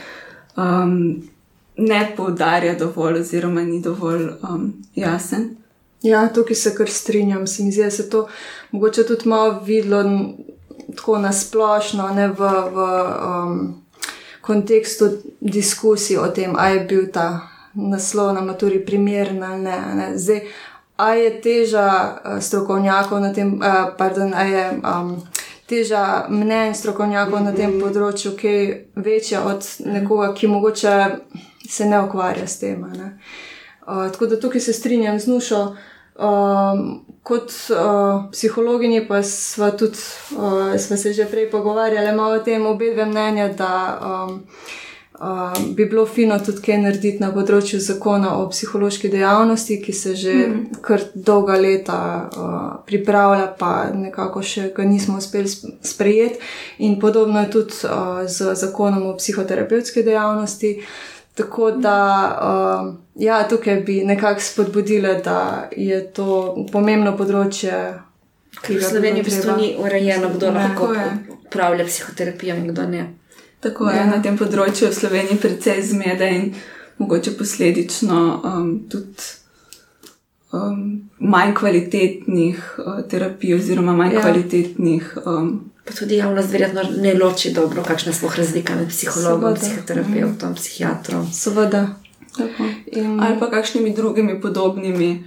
um, 0.57 1.23
ne 1.77 2.13
poudarja 2.17 2.75
dovolj 2.75 3.21
oziroma 3.21 3.63
ni 3.63 3.81
dovolj 3.81 4.29
um, 4.51 4.73
jasen. 4.95 5.57
Ja, 6.03 6.29
tukaj 6.29 6.57
se 6.57 6.75
kar 6.75 6.91
strinjam. 6.91 7.47
Se 7.47 7.63
mi 7.63 7.73
zdi, 7.73 7.83
da 7.83 7.91
se 7.91 8.11
to 8.11 8.29
mogoče 8.71 9.07
tudi 9.07 9.29
malo 9.29 9.61
videlo 9.61 10.05
tako 10.97 11.19
nasplošno, 11.19 12.09
ne 12.09 12.29
v, 12.29 12.51
v 12.75 12.89
um, 13.27 13.83
kontekstu 14.41 15.11
diskusij 15.41 16.17
o 16.17 16.29
tem, 16.29 16.55
ali 16.57 16.79
je 16.79 16.85
bil 16.85 17.07
ta 17.13 17.41
naslov 17.75 18.35
na 18.35 18.41
maturi 18.41 18.85
primeren 18.87 19.43
ali 19.43 19.63
ne. 19.63 19.79
ne. 19.95 20.19
Zdaj, 20.19 20.41
ali 21.01 21.21
je 21.25 21.41
teža 21.41 21.89
uh, 21.89 22.39
strokovnjakov 22.43 23.21
na 23.21 23.33
tem, 23.33 23.55
uh, 23.55 23.93
pardon, 23.99 24.35
ali 24.35 24.53
je. 24.53 24.67
Um, 24.85 25.15
Teža 25.71 26.27
mnen 26.27 26.73
strokovnjakov 26.75 27.45
na 27.45 27.53
tem 27.55 27.77
področju, 27.79 28.33
ki 28.35 28.49
je 28.51 28.63
večja 28.99 29.45
od 29.47 29.63
nekoga, 29.87 30.33
ki 30.35 30.49
mogoče 30.51 30.95
se 31.63 31.87
ne 31.87 32.01
ukvarja 32.03 32.49
s 32.51 32.59
tem. 32.59 32.81
Ne? 32.91 33.13
Uh, 33.87 34.09
tako 34.11 34.27
da 34.27 34.41
tukaj 34.43 34.65
se 34.65 34.75
strinjam 34.75 35.21
z 35.23 35.31
Nušo. 35.31 35.61
Um, 36.19 36.83
kot 37.23 37.55
uh, 37.71 38.27
psihologinji 38.35 39.05
pa 39.07 39.23
smo 39.23 39.71
tudi, 39.71 40.03
uh, 40.35 40.75
smo 40.75 40.99
se 40.99 41.15
že 41.15 41.31
prej 41.31 41.47
pogovarjali 41.55 42.17
malo 42.19 42.43
o 42.43 42.45
tem, 42.45 42.67
obe 42.67 42.91
mnenja, 43.07 43.53
da 43.55 43.71
um, 44.03 44.43
uh, 44.43 44.90
bi 45.77 45.85
bilo 45.85 46.07
fino 46.07 46.39
tudi 46.39 46.63
kaj 46.65 46.79
narediti 46.81 47.21
na 47.21 47.29
področju 47.35 47.81
zakona 47.85 48.31
o 48.41 48.47
psihološki 48.49 49.11
dejavnosti, 49.13 49.77
ki 49.83 49.93
se 49.93 50.15
že 50.17 50.33
mm. 50.47 50.81
kar 50.81 51.05
dolga 51.15 51.59
leta 51.61 51.99
uh, 52.25 52.63
pripravlja, 52.89 53.51
pa 53.59 53.91
nekako 53.93 54.41
še 54.41 54.71
ga 54.77 54.87
nismo 54.89 55.19
uspeli 55.21 55.53
sprejeti. 55.85 56.41
In 56.89 56.97
podobno 57.01 57.45
je 57.45 57.51
tudi 57.53 57.83
uh, 57.85 58.25
z 58.25 58.57
zakonom 58.57 59.11
o 59.13 59.17
psihoterapevtski 59.21 60.07
dejavnosti. 60.09 60.75
Tako 61.37 61.71
da, 61.77 61.99
uh, 62.41 62.91
ja, 63.21 63.45
tukaj 63.49 63.85
bi 63.85 64.01
nekako 64.05 64.41
spodbudile, 64.41 65.19
da 65.25 65.69
je 65.77 66.01
to 66.17 66.65
pomembno 66.73 67.13
področje. 67.21 67.77
Ker 68.65 68.81
v 68.81 68.83
Sloveniji 68.83 69.23
v 69.23 69.29
bistvu 69.29 69.61
ni 69.61 69.73
urejeno, 69.79 70.33
kdo 70.33 70.49
lahko 70.57 70.95
upravlja 71.37 71.85
psihoterapijo 71.87 72.57
in 72.57 72.73
kdo 72.73 72.89
ne. 72.89 73.09
Tako 73.61 73.91
je 73.91 73.97
ja. 73.97 74.07
na 74.09 74.23
tem 74.25 74.39
področju 74.41 74.89
v 74.89 74.97
Sloveniji 74.97 75.41
precej 75.41 75.83
zmede 75.93 76.31
in 76.33 76.47
mogoče 77.01 77.35
posledično 77.37 78.21
um, 78.45 78.71
tudi 78.89 79.29
um, 80.53 80.79
manj 81.19 81.55
kvalitetnih 81.59 82.63
uh, 82.79 83.03
terapij, 83.09 83.55
oziroma 83.59 83.93
manj 83.97 84.17
ja. 84.17 84.25
kvalitetnih 84.25 85.13
um, 85.25 85.51
pa 85.85 85.97
tudi 85.99 86.17
javnost 86.17 86.53
verjetno 86.53 86.83
ne 87.03 87.15
loči 87.15 87.53
dobro, 87.53 87.83
kakšna 87.83 88.13
sploh 88.13 88.37
razlika 88.39 88.77
med 88.79 88.89
psihologom, 88.89 89.57
psihoterapeutom, 89.59 90.55
psihiatrom. 90.55 91.27
Seveda. 91.33 91.87
In... 92.87 93.21
Ali 93.21 93.39
pa 93.41 93.51
kakšnimi 93.51 93.95
drugimi 93.95 94.41
podobnimi 94.41 95.25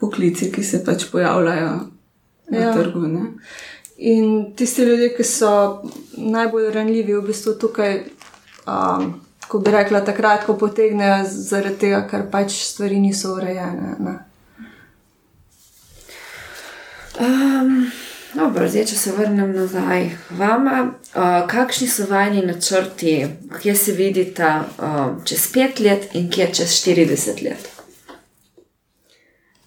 poklici, 0.00 0.52
ki 0.52 0.62
se 0.64 0.84
pač 0.84 1.08
pojavljajo 1.10 1.72
na 2.50 2.58
ja. 2.58 2.74
trgu. 2.76 3.06
Ne? 3.06 3.24
In 3.98 4.52
tisti 4.56 4.82
ljudje, 4.82 5.14
ki 5.16 5.24
so 5.24 5.50
najbolj 6.16 6.70
ranljivi, 6.72 7.14
v 7.16 7.22
bistvu 7.26 7.54
tukaj, 7.60 8.02
um, 8.68 9.14
ko 9.48 9.58
bi 9.58 9.72
rekla, 9.72 10.02
takrat, 10.04 10.44
ko 10.44 10.56
potegnejo, 10.60 11.22
zaradi 11.24 11.78
tega, 11.86 12.02
ker 12.10 12.26
pač 12.30 12.58
stvari 12.66 13.00
niso 13.00 13.32
urejene. 13.38 14.18
Um, 17.20 17.86
Dobro, 18.36 18.66
zdaj, 18.68 18.84
če 18.90 18.96
se 19.00 19.12
vrnem 19.16 19.52
nazaj 19.56 20.10
k 20.26 20.34
vama, 20.36 20.80
uh, 21.16 21.36
kakšni 21.48 21.86
so 21.88 22.04
vajni 22.10 22.42
načrti, 22.44 23.14
kje 23.62 23.74
se 23.80 23.94
vidite 23.96 24.44
uh, 24.44 25.14
čez 25.24 25.46
pet 25.54 25.80
let 25.80 26.10
in 26.18 26.28
kje 26.28 26.50
čez 26.58 26.74
40 26.82 27.40
let? 27.46 27.70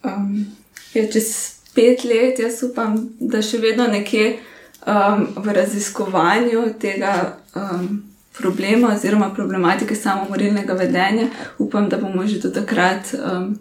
Um, 0.05 0.45
je 0.93 1.07
čez 1.11 1.31
pet 1.75 2.03
let, 2.03 2.39
jaz 2.39 2.63
upam, 2.63 2.97
da 3.19 3.41
še 3.41 3.59
vedno 3.61 3.87
nekje 3.87 4.37
um, 4.85 5.25
v 5.35 5.55
raziskovanju 5.55 6.63
tega 6.81 7.15
um, 7.55 8.03
problema 8.37 8.93
oziroma 8.95 9.33
problematike 9.35 9.95
samomorilnega 9.95 10.73
vedenja, 10.73 11.27
upam, 11.57 11.89
da 11.89 11.97
bomo 11.97 12.27
že 12.27 12.39
do 12.39 12.51
takrat 12.55 13.13
um, 13.13 13.53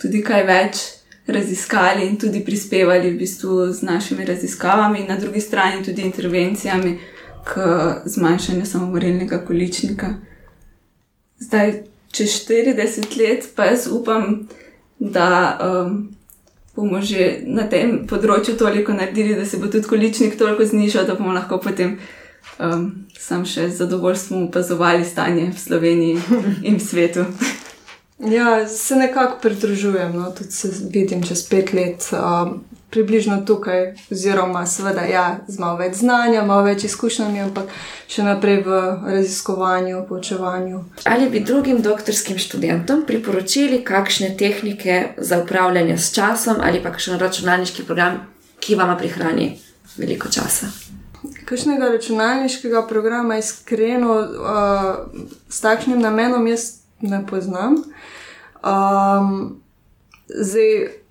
tudi 0.00 0.22
kaj 0.22 0.44
več 0.48 0.82
raziskali 1.26 2.06
in 2.08 2.18
tudi 2.18 2.42
prispevali 2.44 3.12
v 3.12 3.18
bistvu 3.18 3.72
z 3.72 3.86
našimi 3.86 4.24
raziskavami, 4.26 5.00
in 5.00 5.08
na 5.08 5.16
drugi 5.16 5.40
strani 5.40 5.84
tudi 5.84 6.02
intervencijami 6.02 6.98
k 7.44 7.60
zmanjšanju 8.04 8.66
samomorilnega 8.66 9.38
količnika. 9.46 10.14
Zdaj, 11.38 11.82
čez 12.12 12.42
40 12.48 13.16
let, 13.18 13.46
pa 13.56 13.64
jaz 13.64 13.86
upam, 13.90 14.48
da 14.98 15.58
um, 15.58 16.14
bomo 16.76 17.00
že 17.00 17.42
na 17.46 17.66
tem 17.68 18.06
področju 18.08 18.56
toliko 18.56 18.92
naredili, 18.96 19.36
da 19.36 19.46
se 19.46 19.60
bo 19.60 19.68
tudi 19.68 19.88
količnik 19.88 20.38
toliko 20.38 20.64
znižal, 20.64 21.06
da 21.06 21.16
bomo 21.18 21.32
lahko 21.32 21.60
potem. 21.60 21.98
Um, 22.58 23.06
sam 23.18 23.44
še 23.46 23.68
z 23.70 23.78
zadovoljstvom 23.80 24.48
opazovali 24.48 25.06
stanje 25.06 25.50
v 25.52 25.58
Sloveniji 25.58 26.16
in 26.68 26.78
v 26.78 26.82
svetu. 26.82 27.26
Ja, 28.22 28.68
se 28.68 28.94
nekako 28.94 29.40
pridružujem, 29.42 30.12
no, 30.14 30.28
tudi 30.30 30.54
se 30.54 30.68
vidim 30.94 31.24
čez 31.26 31.40
pet 31.48 31.72
let, 31.74 32.04
um, 32.14 32.60
približno 32.92 33.40
tukaj, 33.46 33.94
oziroma, 34.12 34.66
seveda, 34.66 35.02
ja, 35.08 35.24
z 35.48 35.58
malo 35.58 35.78
več 35.80 35.96
znanja, 36.02 36.44
malo 36.44 36.66
več 36.66 36.84
izkušnjami, 36.84 37.40
ampak 37.46 37.72
še 38.12 38.26
naprej 38.26 38.60
v 38.66 38.80
raziskovanju, 39.16 40.04
poučevanju. 40.08 40.82
Ali 41.08 41.30
bi 41.32 41.40
drugim 41.40 41.80
doktorskim 41.82 42.38
študentom 42.38 43.06
priporočili 43.08 43.80
kakšne 43.84 44.34
tehnike 44.36 45.16
za 45.16 45.40
upravljanje 45.40 45.96
s 45.98 46.12
časom 46.12 46.60
ali 46.60 46.82
pa 46.84 46.92
kakšen 46.92 47.18
računalniški 47.18 47.88
program, 47.88 48.20
ki 48.60 48.76
vam 48.76 48.92
prihrani 49.00 49.54
veliko 49.96 50.28
časa? 50.28 50.68
Kakšnega 51.48 51.88
računalniškega 51.96 52.84
programa, 52.88 53.40
iskreno, 53.40 54.20
uh, 54.20 55.26
s 55.48 55.64
takšnim 55.64 56.00
namenom 56.00 56.46
jaz 56.46 56.82
ne 57.00 57.24
poznam. 57.26 57.80
Um, 58.62 59.62
zdaj, 60.28 61.01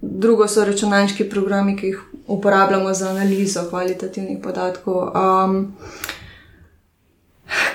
drugo 0.00 0.48
so 0.48 0.64
računalniški 0.64 1.28
programi, 1.30 1.76
ki 1.76 1.86
jih 1.86 2.00
uporabljamo 2.26 2.94
za 2.94 3.08
analizo 3.08 3.64
kvalitativnih 3.70 4.38
podatkov. 4.42 4.96
Um, 4.96 5.76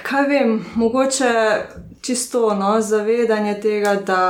kaj 0.03 0.27
vem, 0.27 0.65
mogoče 0.75 1.33
čisto 2.01 2.55
no, 2.55 2.81
zavedanje 2.81 3.59
tega, 3.61 3.95
da, 3.95 4.21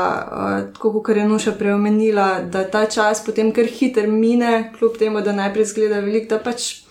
uh, 0.73 1.01
kot 1.03 1.17
je 1.17 1.27
Nuša 1.27 1.51
preomenila, 1.51 2.41
da 2.41 2.63
ta 2.63 2.85
čas 2.85 3.25
potem 3.25 3.51
kar 3.53 3.65
hiter 3.65 4.07
mine, 4.07 4.73
kljub 4.79 4.97
temu, 4.97 5.21
da 5.21 5.31
najprej 5.31 5.65
zgleda 5.65 5.99
velik, 5.99 6.29
da 6.29 6.39
pač. 6.39 6.85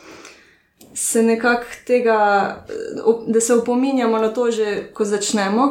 Se 0.97 1.23
nekako 1.23 1.65
tega, 1.87 2.17
da 3.27 3.41
se 3.41 3.55
opominjamo 3.55 4.19
na 4.19 4.29
to, 4.29 4.51
že 4.51 4.93
ko 4.95 5.05
začnemo, 5.05 5.65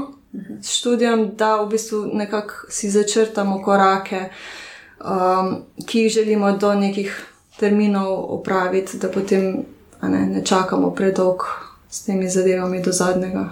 s 0.62 0.74
študijem, 0.80 1.30
da 1.38 1.62
v 1.62 1.70
bistvu 1.70 2.10
nekako 2.14 2.68
si 2.70 2.90
začrtamo 2.90 3.62
korake, 3.64 4.26
um, 5.04 5.56
ki 5.86 6.00
jih 6.00 6.12
želimo 6.12 6.52
do 6.58 6.74
nekih 6.76 7.26
terminov 7.60 8.34
opraviti, 8.34 8.98
da 8.98 9.12
potem 9.12 9.66
ne, 10.02 10.26
ne 10.26 10.46
čakamo 10.46 10.92
predolg 10.92 11.44
s 11.90 12.06
temi 12.06 12.30
zadevami 12.30 12.82
do 12.82 12.92
zadnjega. 12.92 13.50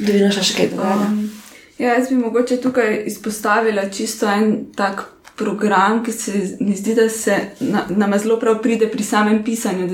Da 0.00 0.12
bi 0.12 0.20
našla 0.20 0.42
še 0.42 0.54
kaj 0.56 0.70
dodati. 0.70 1.08
Um, 1.08 1.30
ja, 1.78 1.94
jaz 1.94 2.08
bi 2.08 2.20
mogoče 2.20 2.60
tukaj 2.62 3.02
izpostavila 3.06 3.90
čisto 3.90 4.30
en 4.30 4.56
tak. 4.76 5.10
Program, 5.34 5.96
ki 6.06 6.12
se 6.14 6.30
mi 6.60 6.76
zdi, 6.78 6.92
da 6.94 7.08
se 7.10 7.34
na, 7.60 7.80
nam 7.90 8.12
zelo 8.22 8.36
prav 8.38 8.60
pride 8.62 8.86
pri 8.86 9.02
samem 9.02 9.40
pisanju 9.44 9.88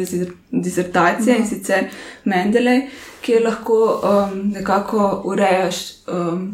dizertacije 0.50 1.36
uh 1.36 1.40
-huh. 1.40 1.40
in 1.40 1.42
mhm. 1.42 1.48
sicer 1.48 1.86
Mendelej, 2.24 2.82
kjer 3.22 3.44
lahko 3.44 3.78
um, 4.04 4.50
nekako 4.50 5.22
urejaš 5.24 5.76
um, 6.12 6.52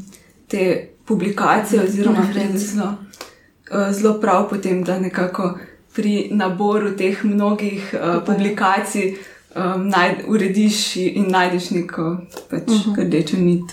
te 0.48 0.95
publikacije, 1.06 1.82
oziroma 1.82 2.26
zelo, 2.54 2.86
uh, 2.86 3.94
zelo 3.94 4.20
prav 4.20 4.48
potem, 4.48 4.84
da 4.84 4.98
nekako 4.98 5.58
pri 5.94 6.28
naboru 6.30 6.96
teh 6.96 7.24
mnogih 7.24 7.94
uh, 7.94 8.22
publikacij 8.26 9.14
um, 9.56 9.88
najd, 9.88 10.16
urediš 10.28 10.96
in 10.96 11.30
najdeš 11.30 11.70
neko 11.70 12.16
pač, 12.50 12.62
uh 12.68 12.74
mhm. 12.74 12.90
-huh. 12.90 13.04
rdečo 13.06 13.36
nit. 13.36 13.72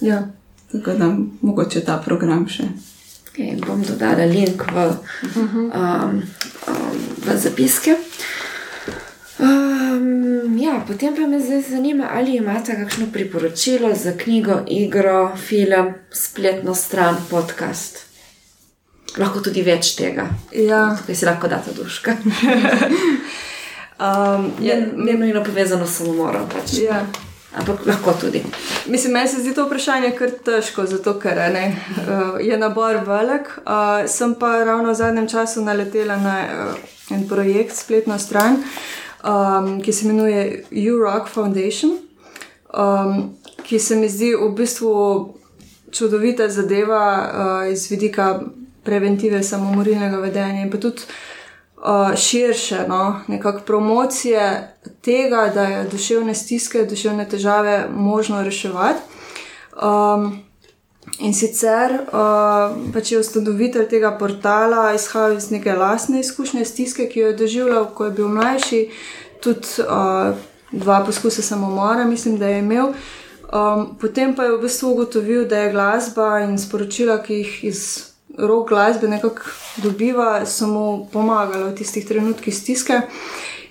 Ja. 0.00 0.28
Tako 0.72 0.92
da 0.92 1.16
mogoče 1.40 1.80
ta 1.80 2.02
program 2.04 2.48
še. 2.48 2.62
Okay, 3.32 3.66
bom 3.66 3.82
dodala 3.82 4.24
link 4.24 4.64
v, 4.72 4.86
uh 4.86 4.96
-huh. 5.36 5.54
um, 5.54 6.22
um, 6.68 6.96
v 7.26 7.36
zapiske. 7.36 7.96
Um, 9.38 10.58
ja, 10.58 10.80
potem 10.86 11.16
pa 11.16 11.26
me 11.26 11.40
zdaj 11.40 11.62
zanima, 11.62 12.08
ali 12.12 12.36
imate 12.36 12.76
kakšno 12.76 13.06
priporočilo 13.12 13.94
za 13.94 14.12
knjigo, 14.18 14.60
igro, 14.66 15.36
film, 15.36 15.94
spletno 16.10 16.74
stran, 16.74 17.16
podcast. 17.30 18.06
Lahko 19.16 19.40
tudi 19.40 19.62
več 19.62 19.94
tega. 19.96 20.28
Ja. 20.52 20.96
Tukaj 21.00 21.14
si 21.14 21.28
lahko 21.28 21.48
date 21.48 21.72
duška. 21.76 22.16
um, 24.06 24.50
je 24.60 24.80
ne 24.96 25.12
nujno 25.12 25.44
povezano 25.44 25.86
s 25.86 25.98
samomorom. 26.00 26.48
Pač. 26.52 26.78
Ja. 26.84 27.04
Ampak 27.56 27.86
lahko 27.86 28.12
tudi. 28.20 28.42
Mislim, 28.86 29.12
meni 29.12 29.28
se 29.28 29.40
zdi 29.40 29.54
to 29.54 29.64
vprašanje 29.64 30.10
kar 30.18 30.32
težko, 30.44 30.84
zato 30.86 31.16
ker 31.20 31.40
ne, 31.52 31.70
uh, 31.72 32.36
je 32.40 32.56
nabor 32.60 33.00
velik. 33.06 33.48
Uh, 33.64 34.04
sem 34.08 34.34
pa 34.36 34.58
ravno 34.64 34.92
v 34.92 35.00
zadnjem 35.00 35.28
času 35.28 35.64
naletela 35.64 36.16
na 36.20 36.36
uh, 36.44 37.16
en 37.16 37.28
projekt, 37.28 37.76
spletno 37.76 38.18
stran. 38.18 38.60
Uh, 38.60 39.05
um, 39.24 39.80
ki 39.82 39.92
se 39.92 40.04
imenuje 40.04 40.64
UROC 40.92 41.28
Foundation, 41.28 41.98
um, 42.78 43.36
ki 43.62 43.78
se 43.78 43.96
mi 43.96 44.08
zdi 44.08 44.34
v 44.34 44.50
bistvu 44.54 45.34
čudovita 45.90 46.48
zadeva 46.48 47.04
uh, 47.64 47.72
iz 47.72 47.90
vidika 47.90 48.40
preventive 48.84 49.42
samomorilnega 49.42 50.16
vedenja 50.16 50.62
in 50.62 50.70
pa 50.70 50.78
tudi 50.78 51.02
uh, 51.76 52.14
širše, 52.16 52.84
no, 52.88 53.20
nekako 53.28 53.60
promocije 53.60 54.74
tega, 55.02 55.50
da 55.54 55.62
je 55.62 55.84
duševne 55.90 56.34
stiske, 56.34 56.84
duševne 56.84 57.28
težave 57.28 57.88
možno 57.90 58.42
reševati. 58.42 59.00
Um, 59.82 60.45
In 61.18 61.32
sicer 61.32 61.94
uh, 62.12 62.74
pač 62.92 63.12
je 63.12 63.18
ustanovitelj 63.22 63.86
tega 63.88 64.10
portala 64.20 64.90
izhajal 64.94 65.38
iz 65.38 65.48
neke 65.50 65.72
lastne 65.72 66.20
izkušnje, 66.20 66.64
stiske, 66.68 67.06
ki 67.08 67.20
jo 67.20 67.30
je 67.30 67.36
doživljal, 67.40 67.86
ko 67.96 68.04
je 68.04 68.16
bil 68.18 68.28
mlajši, 68.28 68.80
tudi 69.40 69.86
uh, 69.86 70.36
dva 70.72 70.98
poskusa 71.06 71.42
samomora, 71.42 72.04
mislim, 72.04 72.36
da 72.38 72.50
je 72.52 72.58
imel. 72.58 72.92
Um, 73.46 73.94
potem 74.00 74.34
pa 74.36 74.44
je 74.44 74.56
v 74.56 74.60
bistvu 74.66 74.92
ugotovil, 74.92 75.46
da 75.48 75.62
je 75.64 75.72
glasba 75.72 76.42
in 76.44 76.58
sporočila, 76.58 77.22
ki 77.22 77.40
jih 77.40 77.56
iz 77.64 77.80
rok 78.36 78.68
glasbe 78.68 79.08
nekako 79.08 79.54
dobiva, 79.80 80.44
samo 80.44 81.06
pomagala 81.12 81.70
v 81.70 81.78
tistih 81.78 82.04
trenutkih 82.04 82.52
stiske. 82.52 83.00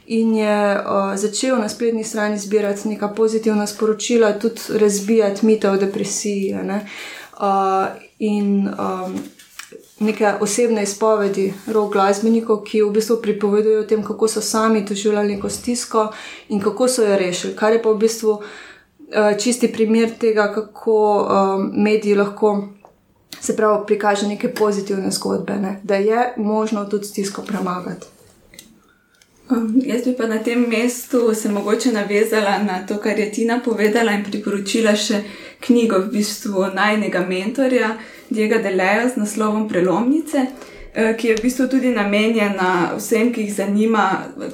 In 0.07 0.33
je 0.37 0.57
uh, 0.79 1.13
začel 1.17 1.59
na 1.61 1.69
spletni 1.69 2.03
strani 2.03 2.39
zbirati 2.41 2.89
neka 2.89 3.07
pozitivna 3.13 3.67
sporočila, 3.67 4.33
tudi 4.39 4.79
razbijati 4.81 5.45
mite 5.45 5.69
o 5.69 5.77
depresiji. 5.77 6.53
Ne? 6.63 6.81
uh, 6.85 6.89
in 8.19 8.67
um, 8.67 9.15
neke 9.99 10.33
osebne 10.39 10.83
izpovedi 10.83 11.53
rok 11.67 11.93
glasbenikov, 11.93 12.63
ki 12.63 12.83
v 12.83 12.91
bistvu 12.95 13.19
pripovedujejo 13.21 13.81
o 13.81 13.87
tem, 13.87 14.03
kako 14.03 14.27
so 14.27 14.41
sami 14.41 14.85
doživljali 14.85 15.35
neko 15.35 15.49
stisko 15.49 16.11
in 16.49 16.61
kako 16.61 16.87
so 16.87 17.03
jo 17.03 17.17
rešili. 17.17 17.55
Kar 17.55 17.73
je 17.73 17.81
pa 17.83 17.89
v 17.89 17.97
bistvu 17.97 18.31
uh, 18.31 19.37
čisti 19.39 19.71
primer 19.71 20.11
tega, 20.19 20.51
kako 20.53 20.97
um, 21.21 21.71
mediji 21.83 22.15
lahko. 22.15 22.67
Se 23.41 23.55
pravi, 23.55 23.83
prikaže 23.87 24.27
neke 24.27 24.53
pozitivne 24.53 25.11
zgodbe, 25.11 25.55
ne? 25.55 25.79
da 25.83 25.95
je 25.95 26.33
možno 26.37 26.85
tudi 26.85 27.05
stisko 27.05 27.41
premagati. 27.41 28.07
Um, 29.49 29.81
jaz 29.85 30.05
bi 30.05 30.15
pa 30.17 30.25
na 30.25 30.39
tem 30.43 30.65
mestu 30.69 31.35
se 31.35 31.49
mogoče 31.49 31.91
navezala 31.91 32.57
na 32.57 32.85
to, 32.87 32.97
kar 32.97 33.19
je 33.19 33.31
Tina 33.31 33.59
povedala 33.65 34.11
in 34.11 34.23
priporočila 34.23 34.95
še 34.95 35.19
knjigo 35.59 35.99
v 35.99 36.11
bistvu 36.11 36.69
najnega 36.73 37.25
mentorja, 37.27 37.97
Diega 38.29 38.57
Deleja 38.57 39.09
z 39.09 39.17
naslovom 39.17 39.67
Prelomnice, 39.69 40.45
eh, 40.93 41.15
ki 41.17 41.27
je 41.27 41.35
v 41.35 41.41
bistvu 41.41 41.67
tudi 41.67 41.91
namenjena 41.93 42.95
vsem, 42.97 43.33
ki 43.33 43.41
jih 43.41 43.53
zanima 43.53 44.05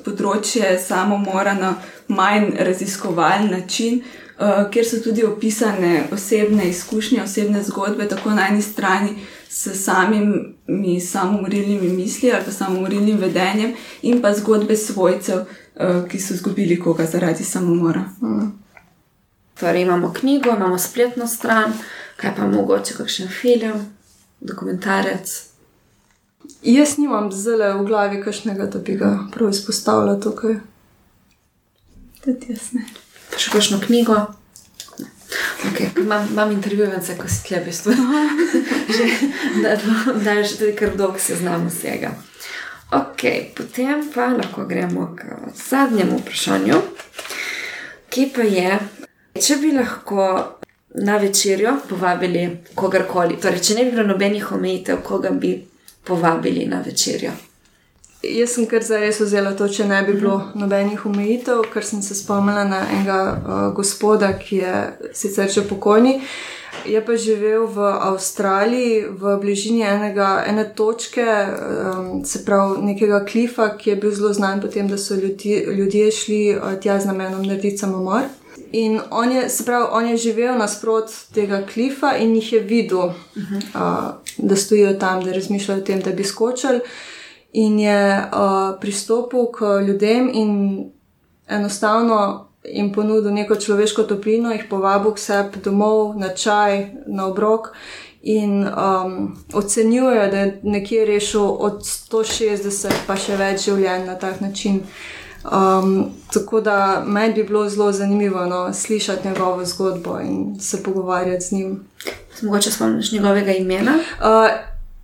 področje 0.04 0.78
samomora 0.80 1.54
na 1.54 1.76
manj 2.08 2.52
raziskovalen 2.60 3.52
način. 3.52 4.02
Uh, 4.42 4.72
kjer 4.74 4.86
so 4.86 4.98
tudi 5.04 5.22
opisane 5.24 6.08
osebne 6.12 6.70
izkušnje, 6.70 7.20
osebne 7.24 7.60
zgodbe, 7.64 8.08
tako 8.10 8.32
na 8.34 8.48
eni 8.50 8.62
strani 8.62 9.10
s 9.50 9.84
samimi 9.84 11.00
samomorilnimi 11.02 11.90
misli 11.90 12.32
ali 12.32 12.46
pa 12.46 12.52
samomorilnim 12.52 13.18
vedenjem, 13.18 13.76
in 14.02 14.22
pa 14.22 14.34
zgodbe 14.34 14.78
svojcev, 14.78 15.38
uh, 15.38 16.10
ki 16.10 16.20
so 16.20 16.34
izgubili 16.34 16.80
koga 16.80 17.06
zaradi 17.06 17.44
samomora. 17.44 18.02
Torej, 19.62 19.82
imamo 19.82 20.14
knjigo, 20.14 20.50
imamo 20.50 20.80
spletno 20.80 21.28
stran, 21.28 21.74
kaj 22.18 22.36
pa 22.36 22.48
mogoče 22.48 22.94
kakšen 22.98 23.28
film, 23.30 23.86
dokumentarec. 24.40 25.44
Jaz 26.62 26.98
nimam 26.98 27.32
zelo 27.32 27.68
v 27.78 27.86
glavi 27.86 28.24
kakšnega, 28.24 28.66
da 28.66 28.80
bi 28.80 28.96
ga 28.98 29.12
prav 29.34 29.50
izpostavila 29.50 30.20
tukaj. 30.20 30.56
Tudi 32.24 32.56
jaz 32.56 32.72
ne. 32.74 32.86
Pa 33.30 33.38
še 33.38 33.52
kakšno 33.54 33.78
knjigo. 33.86 34.18
Okay, 35.70 35.92
imam, 36.02 36.26
imam 36.32 36.52
intervjuje, 36.52 36.98
ko 37.22 37.30
si 37.30 37.44
tle, 37.46 37.62
v 37.62 37.70
bistvu. 37.70 37.94
da, 39.64 39.76
da 40.24 40.32
je 40.40 40.44
že 40.44 40.58
tudi 40.58 40.74
kar 40.76 40.98
dolg 40.98 41.22
seznam 41.22 41.70
vsega. 41.70 42.16
Ok, 42.98 43.54
potem 43.56 44.02
pa 44.10 44.34
lahko 44.34 44.66
gremo 44.66 45.14
k 45.16 45.38
zadnjemu 45.70 46.18
vprašanju, 46.20 46.82
ki 48.10 48.26
pa 48.36 48.42
je, 48.42 48.80
če 49.40 49.58
bi 49.62 49.72
lahko 49.76 50.26
na 50.96 51.18
večerjo 51.18 51.78
povabili 51.90 52.50
kogarkoli, 52.76 53.40
torej 53.42 53.64
če 53.64 53.78
ne 53.78 53.86
bi 53.86 53.96
bilo 53.96 54.10
nobenih 54.12 54.52
omejitev, 54.52 55.00
koga 55.04 55.30
bi 55.30 55.56
povabili 56.04 56.66
na 56.68 56.82
večerjo. 56.86 57.32
Jaz 58.22 58.52
sem 58.54 58.68
kar 58.70 58.84
zares 58.86 59.18
vzela 59.20 59.56
to, 59.58 59.66
če 59.72 59.88
ne 59.90 60.02
bi 60.06 60.14
bilo 60.14 60.36
nobenih 60.54 61.06
omejitev, 61.10 61.64
ker 61.74 61.86
sem 61.86 62.04
se 62.06 62.14
spomnila 62.20 62.68
na 62.70 62.84
enega 62.92 63.22
uh, 63.32 63.62
gospoda, 63.74 64.34
ki 64.38 64.60
je 64.62 64.74
sicer 65.18 65.50
že 65.50 65.64
pokojni, 65.66 66.20
je 66.86 67.02
pa 67.06 67.16
živel 67.18 67.66
v 67.66 67.88
Avstraliji, 68.12 69.08
v 69.18 69.38
bližini 69.42 69.82
enega, 69.88 70.44
ene 70.48 70.68
točke, 70.76 71.26
um, 71.26 72.12
se 72.26 72.44
pravi 72.46 72.92
nekega 72.92 73.24
klifa, 73.26 73.72
ki 73.78 73.90
je 73.90 73.96
bil 74.04 74.14
zelo 74.14 74.34
znan 74.34 74.62
potem, 74.62 74.88
da 74.92 75.02
so 75.02 75.18
ljudje, 75.18 75.66
ljudje 75.74 76.12
šli 76.12 76.42
uh, 76.58 76.78
tja 76.82 77.00
z 77.00 77.10
namenom 77.10 77.42
narediti 77.48 77.82
samomor. 77.82 78.30
In 78.72 79.02
on 79.12 79.32
je, 79.32 79.50
se 79.50 79.66
pravi, 79.66 79.86
on 79.92 80.08
je 80.08 80.18
živel 80.18 80.58
nasprot 80.58 81.12
tega 81.34 81.62
klifa 81.74 82.16
in 82.18 82.36
jih 82.36 82.54
je 82.54 82.60
videl, 82.60 83.00
uh 83.00 83.14
-huh. 83.36 83.64
uh, 83.76 84.14
da 84.38 84.56
stojijo 84.56 84.94
tam, 84.94 85.24
da 85.24 85.32
razmišljajo 85.32 85.82
o 85.82 85.84
tem, 85.84 86.00
da 86.02 86.12
bi 86.12 86.24
skočili. 86.24 86.80
In 87.54 87.80
je 87.80 88.18
uh, 88.18 88.80
pristopil 88.82 89.46
k 89.46 89.86
ljudem 89.88 90.30
in 90.34 90.84
enostavno 91.48 92.48
jim 92.64 92.94
ponudil 92.94 93.34
neko 93.34 93.56
človeško 93.56 94.04
toplino, 94.04 94.52
jih 94.52 94.66
povabil 94.70 95.12
k 95.12 95.20
sebi 95.20 95.60
domov, 95.64 96.18
na 96.18 96.30
čaj, 96.30 96.88
na 97.08 97.28
obrok. 97.28 97.68
In 98.24 98.68
um, 98.68 99.38
ocenjujejo, 99.54 100.32
da 100.32 100.38
je 100.38 100.60
nekje 100.64 101.06
rešil 101.06 101.56
od 101.60 101.82
160 101.84 102.92
pa 103.08 103.16
še 103.16 103.36
več 103.36 103.66
življenj 103.66 104.06
na 104.06 104.16
tak 104.16 104.42
način. 104.42 104.76
Uh, 104.76 105.21
Um, 105.44 106.10
tako 106.34 106.62
da 106.62 107.04
meni 107.08 107.34
bi 107.34 107.44
bilo 107.44 107.70
zelo 107.70 107.92
zanimivo 107.92 108.46
no, 108.46 108.74
slišati 108.74 109.28
njegovo 109.28 109.66
zgodbo 109.66 110.20
in 110.20 110.60
se 110.60 110.84
pogovarjati 110.84 111.46
z 111.46 111.52
njim. 111.52 111.84
Mogoče 112.42 112.72
spomniš 112.72 113.12
njegovega 113.12 113.52
imena? 113.52 113.92
Uh, 114.20 114.50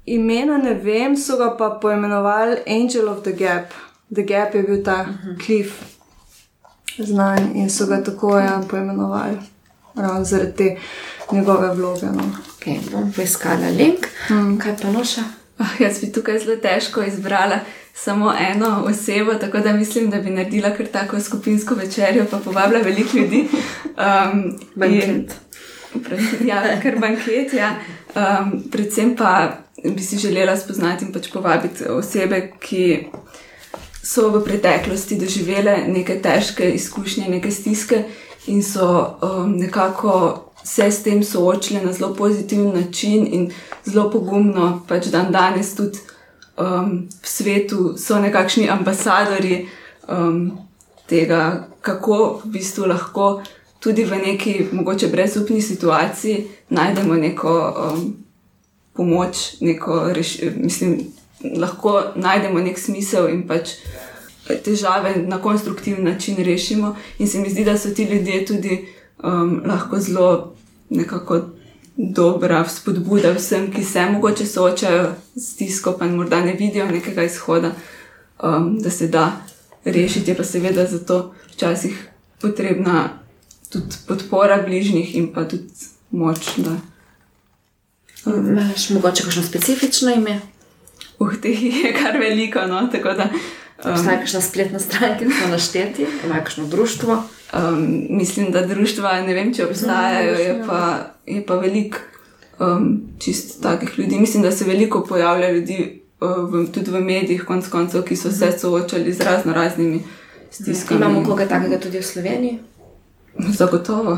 imena 0.05 0.57
ne 0.57 0.73
vem, 0.73 1.17
so 1.17 1.37
ga 1.37 1.57
pa 1.57 1.79
poimenovali 1.81 2.57
Angel 2.67 3.09
of 3.09 3.21
the 3.21 3.31
Gap. 3.31 3.65
The 4.15 4.23
Gap 4.23 4.55
je 4.55 4.63
bil 4.63 4.83
ta 4.83 5.01
uh 5.01 5.07
mhm. 5.07 5.29
-huh. 5.29 5.45
klif 5.45 5.73
znan 6.97 7.55
in 7.55 7.69
so 7.69 7.85
ga 7.85 8.03
tako 8.03 8.39
ja, 8.39 8.61
poimenovali. 8.69 9.37
Ravno 9.95 10.23
zaradi 10.23 10.55
te 10.55 10.77
njegove 11.31 11.73
vloge. 11.73 12.05
No. 12.05 12.23
Okay, 12.59 12.79
bom 12.91 13.11
poiskala 13.11 13.69
link. 13.77 14.07
Hmm. 14.27 14.59
Kaj 14.59 14.75
pa 14.81 14.91
noša? 14.91 15.21
Oh, 15.59 15.81
jaz 15.81 16.01
bi 16.01 16.11
tukaj 16.13 16.39
zelo 16.39 16.55
težko 16.61 17.03
izbrala 17.03 17.59
samo 17.93 18.33
eno 18.39 18.83
osebo, 18.85 19.33
tako 19.33 19.59
da 19.59 19.73
mislim, 19.73 20.09
da 20.09 20.17
bi 20.17 20.29
naredila 20.29 20.69
kar 20.75 20.85
tako 20.87 21.19
skupinsko 21.21 21.75
večerjo, 21.75 22.25
pa 22.31 22.37
povabila 22.37 22.79
veliko 22.81 23.17
ljudi. 23.17 23.47
Um, 23.85 24.59
banket. 24.75 25.35
In, 25.95 26.47
ja, 26.47 26.81
kar 26.81 26.99
banket. 26.99 27.53
Ja. 27.53 27.75
Um, 28.15 28.63
predvsem 28.71 29.15
pa 29.15 29.57
bi 29.83 30.01
si 30.01 30.17
želela 30.17 30.57
spoznati 30.57 31.05
in 31.05 31.13
pač 31.13 31.31
povabiti 31.33 31.89
osebe, 31.89 32.51
ki 32.59 33.07
so 34.03 34.29
v 34.29 34.43
preteklosti 34.45 35.17
doživele 35.19 35.77
neke 35.87 36.21
težke 36.21 36.69
izkušnje, 36.71 37.29
neke 37.29 37.51
stiske 37.51 38.03
in 38.47 38.63
so 38.63 39.17
um, 39.21 39.57
nekako. 39.57 40.43
Se 40.67 40.91
s 40.91 41.03
tem 41.03 41.23
soočili 41.23 41.79
na 41.85 41.93
zelo 41.93 42.13
pozitiven 42.13 42.73
način, 42.75 43.27
in 43.31 43.51
zelo 43.85 44.09
pogumno, 44.11 44.81
pač 44.87 45.07
dan 45.13 45.31
danes 45.31 45.75
tudi 45.75 45.99
um, 46.57 47.07
v 47.23 47.27
svetu 47.27 47.93
so 47.97 48.19
nekakšni 48.19 48.69
ambasadori 48.69 49.67
um, 50.09 50.57
tega, 51.07 51.67
kako 51.81 52.41
v 52.43 52.51
bistvu 52.57 52.85
lahko 52.91 53.41
tudi 53.79 54.03
v 54.03 54.19
neki 54.25 54.53
mogoče 54.71 55.07
brezupni 55.07 55.61
situaciji 55.61 56.47
najdemo 56.69 57.15
neko 57.15 57.53
um, 57.71 58.15
pomoč, 58.93 59.61
neko 59.61 60.13
rešitev. 60.13 60.53
Mislim, 60.57 60.99
lahko 61.55 62.01
najdemo 62.15 62.59
nek 62.59 62.79
smisel 62.79 63.29
in 63.29 63.45
pač 63.47 63.77
težave 64.65 65.15
na 65.27 65.41
konstruktiven 65.41 66.03
način 66.03 66.35
rešimo. 66.43 66.95
In 67.19 67.27
se 67.27 67.39
mi 67.39 67.49
zdi, 67.49 67.63
da 67.63 67.77
so 67.77 67.89
ti 67.89 68.03
ljudje 68.03 68.45
tudi 68.45 68.87
um, 69.23 69.61
lahko 69.65 69.99
zelo 69.99 70.53
nekako 70.89 71.41
dobra 71.97 72.65
spodbuda 72.69 73.31
vsem, 73.31 73.71
ki 73.73 73.83
se 73.83 74.05
mogoče 74.05 74.45
soočajo 74.45 75.15
s 75.35 75.55
tisko, 75.55 75.95
pa 75.99 76.05
morda 76.05 76.41
ne 76.41 76.53
vidijo 76.53 76.85
nekega 76.85 77.23
izhoda, 77.23 77.71
um, 78.43 78.79
da 78.79 78.89
se 78.89 79.07
da 79.07 79.31
rešiti. 79.85 80.31
Je 80.31 80.37
pa 80.37 80.43
seveda 80.43 80.85
zato 80.85 81.33
včasih 81.53 82.07
potrebna 82.41 83.09
tudi 83.69 83.95
podpora 84.07 84.61
bližnjih 84.61 85.15
in 85.15 85.33
pa 85.33 85.47
tudi 85.47 85.69
moč. 86.11 86.39
Da, 86.57 86.75
um, 88.25 88.47
Imaš 88.47 88.89
mogoče 88.89 89.23
kakšno 89.23 89.43
specifično 89.43 90.13
ime? 90.13 90.41
Uh, 91.19 91.35
teh 91.41 91.63
je 91.63 91.93
kar 92.03 92.19
veliko. 92.19 92.59
No, 92.67 92.89
da, 93.03 93.29
um, 93.85 93.91
Obstaja 93.91 94.19
kakšna 94.19 94.41
spletna 94.41 94.79
stran, 94.79 95.17
ki 95.19 95.29
so 95.29 95.49
našteti, 95.49 96.07
imajo 96.25 96.43
kakšno 96.43 96.67
društvo. 96.67 97.23
Um, 97.53 98.05
mislim, 98.09 98.51
da 98.51 98.65
društva 98.65 99.21
ne 99.21 99.33
vem, 99.33 99.53
če 99.53 99.65
obstajajo, 99.65 100.33
je 100.33 100.63
pa, 100.67 100.81
pa 101.47 101.55
veliko 101.55 101.97
um, 102.59 103.01
čist 103.19 103.61
takih 103.61 103.99
ljudi. 103.99 104.19
Mislim, 104.19 104.43
da 104.43 104.51
se 104.51 104.65
veliko 104.65 105.03
pojavlja 105.03 105.51
ljudi 105.51 106.01
uh, 106.19 106.53
v, 106.53 106.65
tudi 106.71 106.91
v 106.91 107.01
medijih, 107.01 107.43
konc 107.45 107.67
koncev, 107.67 108.03
ki 108.03 108.15
so 108.15 108.31
se 108.31 108.51
soočali 108.59 109.13
z 109.13 109.21
razno 109.21 109.53
raznimi 109.53 110.03
stiskami. 110.51 111.01
Imamo 111.01 111.23
koga 111.25 111.47
takega 111.47 111.79
tudi 111.79 111.99
v 111.99 112.03
Sloveniji? 112.03 112.59
Zagotovo. 113.37 114.17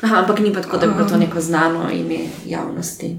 Aha, 0.00 0.16
ampak 0.16 0.38
ni 0.40 0.54
pa 0.54 0.62
tako, 0.62 0.78
da 0.78 0.86
bi 0.86 0.94
bilo 0.94 1.08
to 1.08 1.16
neko 1.16 1.40
znano 1.40 1.90
ime 1.92 2.18
javnosti. 2.46 3.16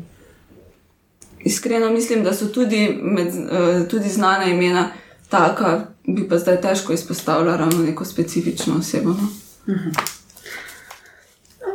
Iskreno 1.43 1.89
mislim, 1.89 2.23
da 2.23 2.33
so 2.33 2.47
tudi, 2.47 2.99
med, 3.01 3.27
uh, 3.27 3.87
tudi 3.87 4.09
znana 4.09 4.45
imena 4.45 4.89
taka, 5.29 5.81
bi 6.07 6.27
pa 6.29 6.37
zdaj 6.37 6.61
težko 6.61 6.93
izpostavila 6.93 7.57
ravno 7.57 7.83
neko 7.83 8.05
specifično 8.05 8.75
osebo. 8.79 9.09
No? 9.09 9.27
-huh. 9.67 9.91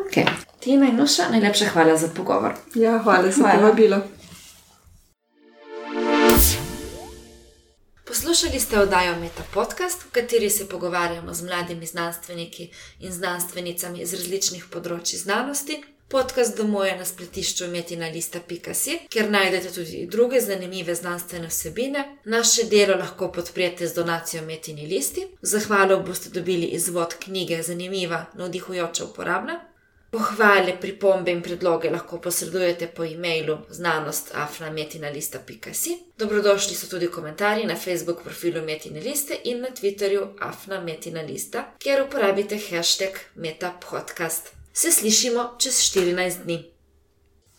okay. 0.06 0.26
Tina 0.60 0.86
in 0.86 0.96
Nuša, 0.96 1.28
najlepša 1.30 1.64
hvala 1.64 1.96
za 1.96 2.08
pogovor. 2.08 2.52
Ja, 2.74 2.98
hvala 2.98 3.30
za 3.30 3.42
povabilo. 3.54 4.00
Poslušali 8.06 8.60
ste 8.60 8.78
oddajo 8.78 9.20
Meta 9.20 9.42
Podcast, 9.54 10.02
v 10.02 10.10
kateri 10.10 10.50
se 10.50 10.68
pogovarjamo 10.68 11.34
z 11.34 11.44
mladimi 11.44 11.86
znanstveniki 11.86 12.70
in 13.00 13.12
znanstvenicami 13.12 14.00
iz 14.00 14.14
različnih 14.14 14.64
področji 14.70 15.18
znanosti. 15.18 15.82
Podcast 16.08 16.56
domuje 16.56 16.96
na 16.96 17.04
spletišču 17.04 17.66
metinalista.si, 17.66 18.98
kjer 19.10 19.30
najdete 19.30 19.72
tudi 19.74 20.06
druge 20.10 20.40
zanimive 20.40 20.94
znanstvene 20.94 21.48
vsebine. 21.48 22.16
Naše 22.24 22.62
delo 22.70 22.96
lahko 22.96 23.32
podprete 23.32 23.86
z 23.86 23.94
donacijo 23.94 24.42
Metini 24.42 24.86
listi. 24.86 25.26
Zahvalo 25.42 26.00
boste 26.00 26.30
dobili 26.30 26.66
izvod 26.66 27.14
knjige 27.18 27.62
Zanimiva, 27.62 28.26
navdihujoča, 28.34 29.04
uporabna. 29.04 29.60
Pohvale, 30.10 30.76
pripombe 30.80 31.32
in 31.32 31.42
predloge 31.42 31.90
lahko 31.90 32.20
posredujete 32.20 32.86
po 32.86 33.04
e-mailu 33.04 33.58
znanostafnametinalista.si. 33.70 35.98
Dobrodošli 36.18 36.74
so 36.74 36.86
tudi 36.86 37.08
komentarji 37.08 37.66
na 37.66 37.76
Facebook 37.76 38.22
profilu 38.22 38.62
Metina 38.62 39.00
Liste 39.00 39.36
in 39.44 39.60
na 39.60 39.68
Twitterju 39.80 40.26
afnametinalista, 40.40 41.64
kjer 41.78 42.02
uporabite 42.02 42.58
hashtag 42.70 43.10
metapodcast. 43.34 44.55
Se 44.78 44.92
slišimo 44.92 45.54
čez 45.58 45.74
14 45.74 46.42
dni. 46.44 46.75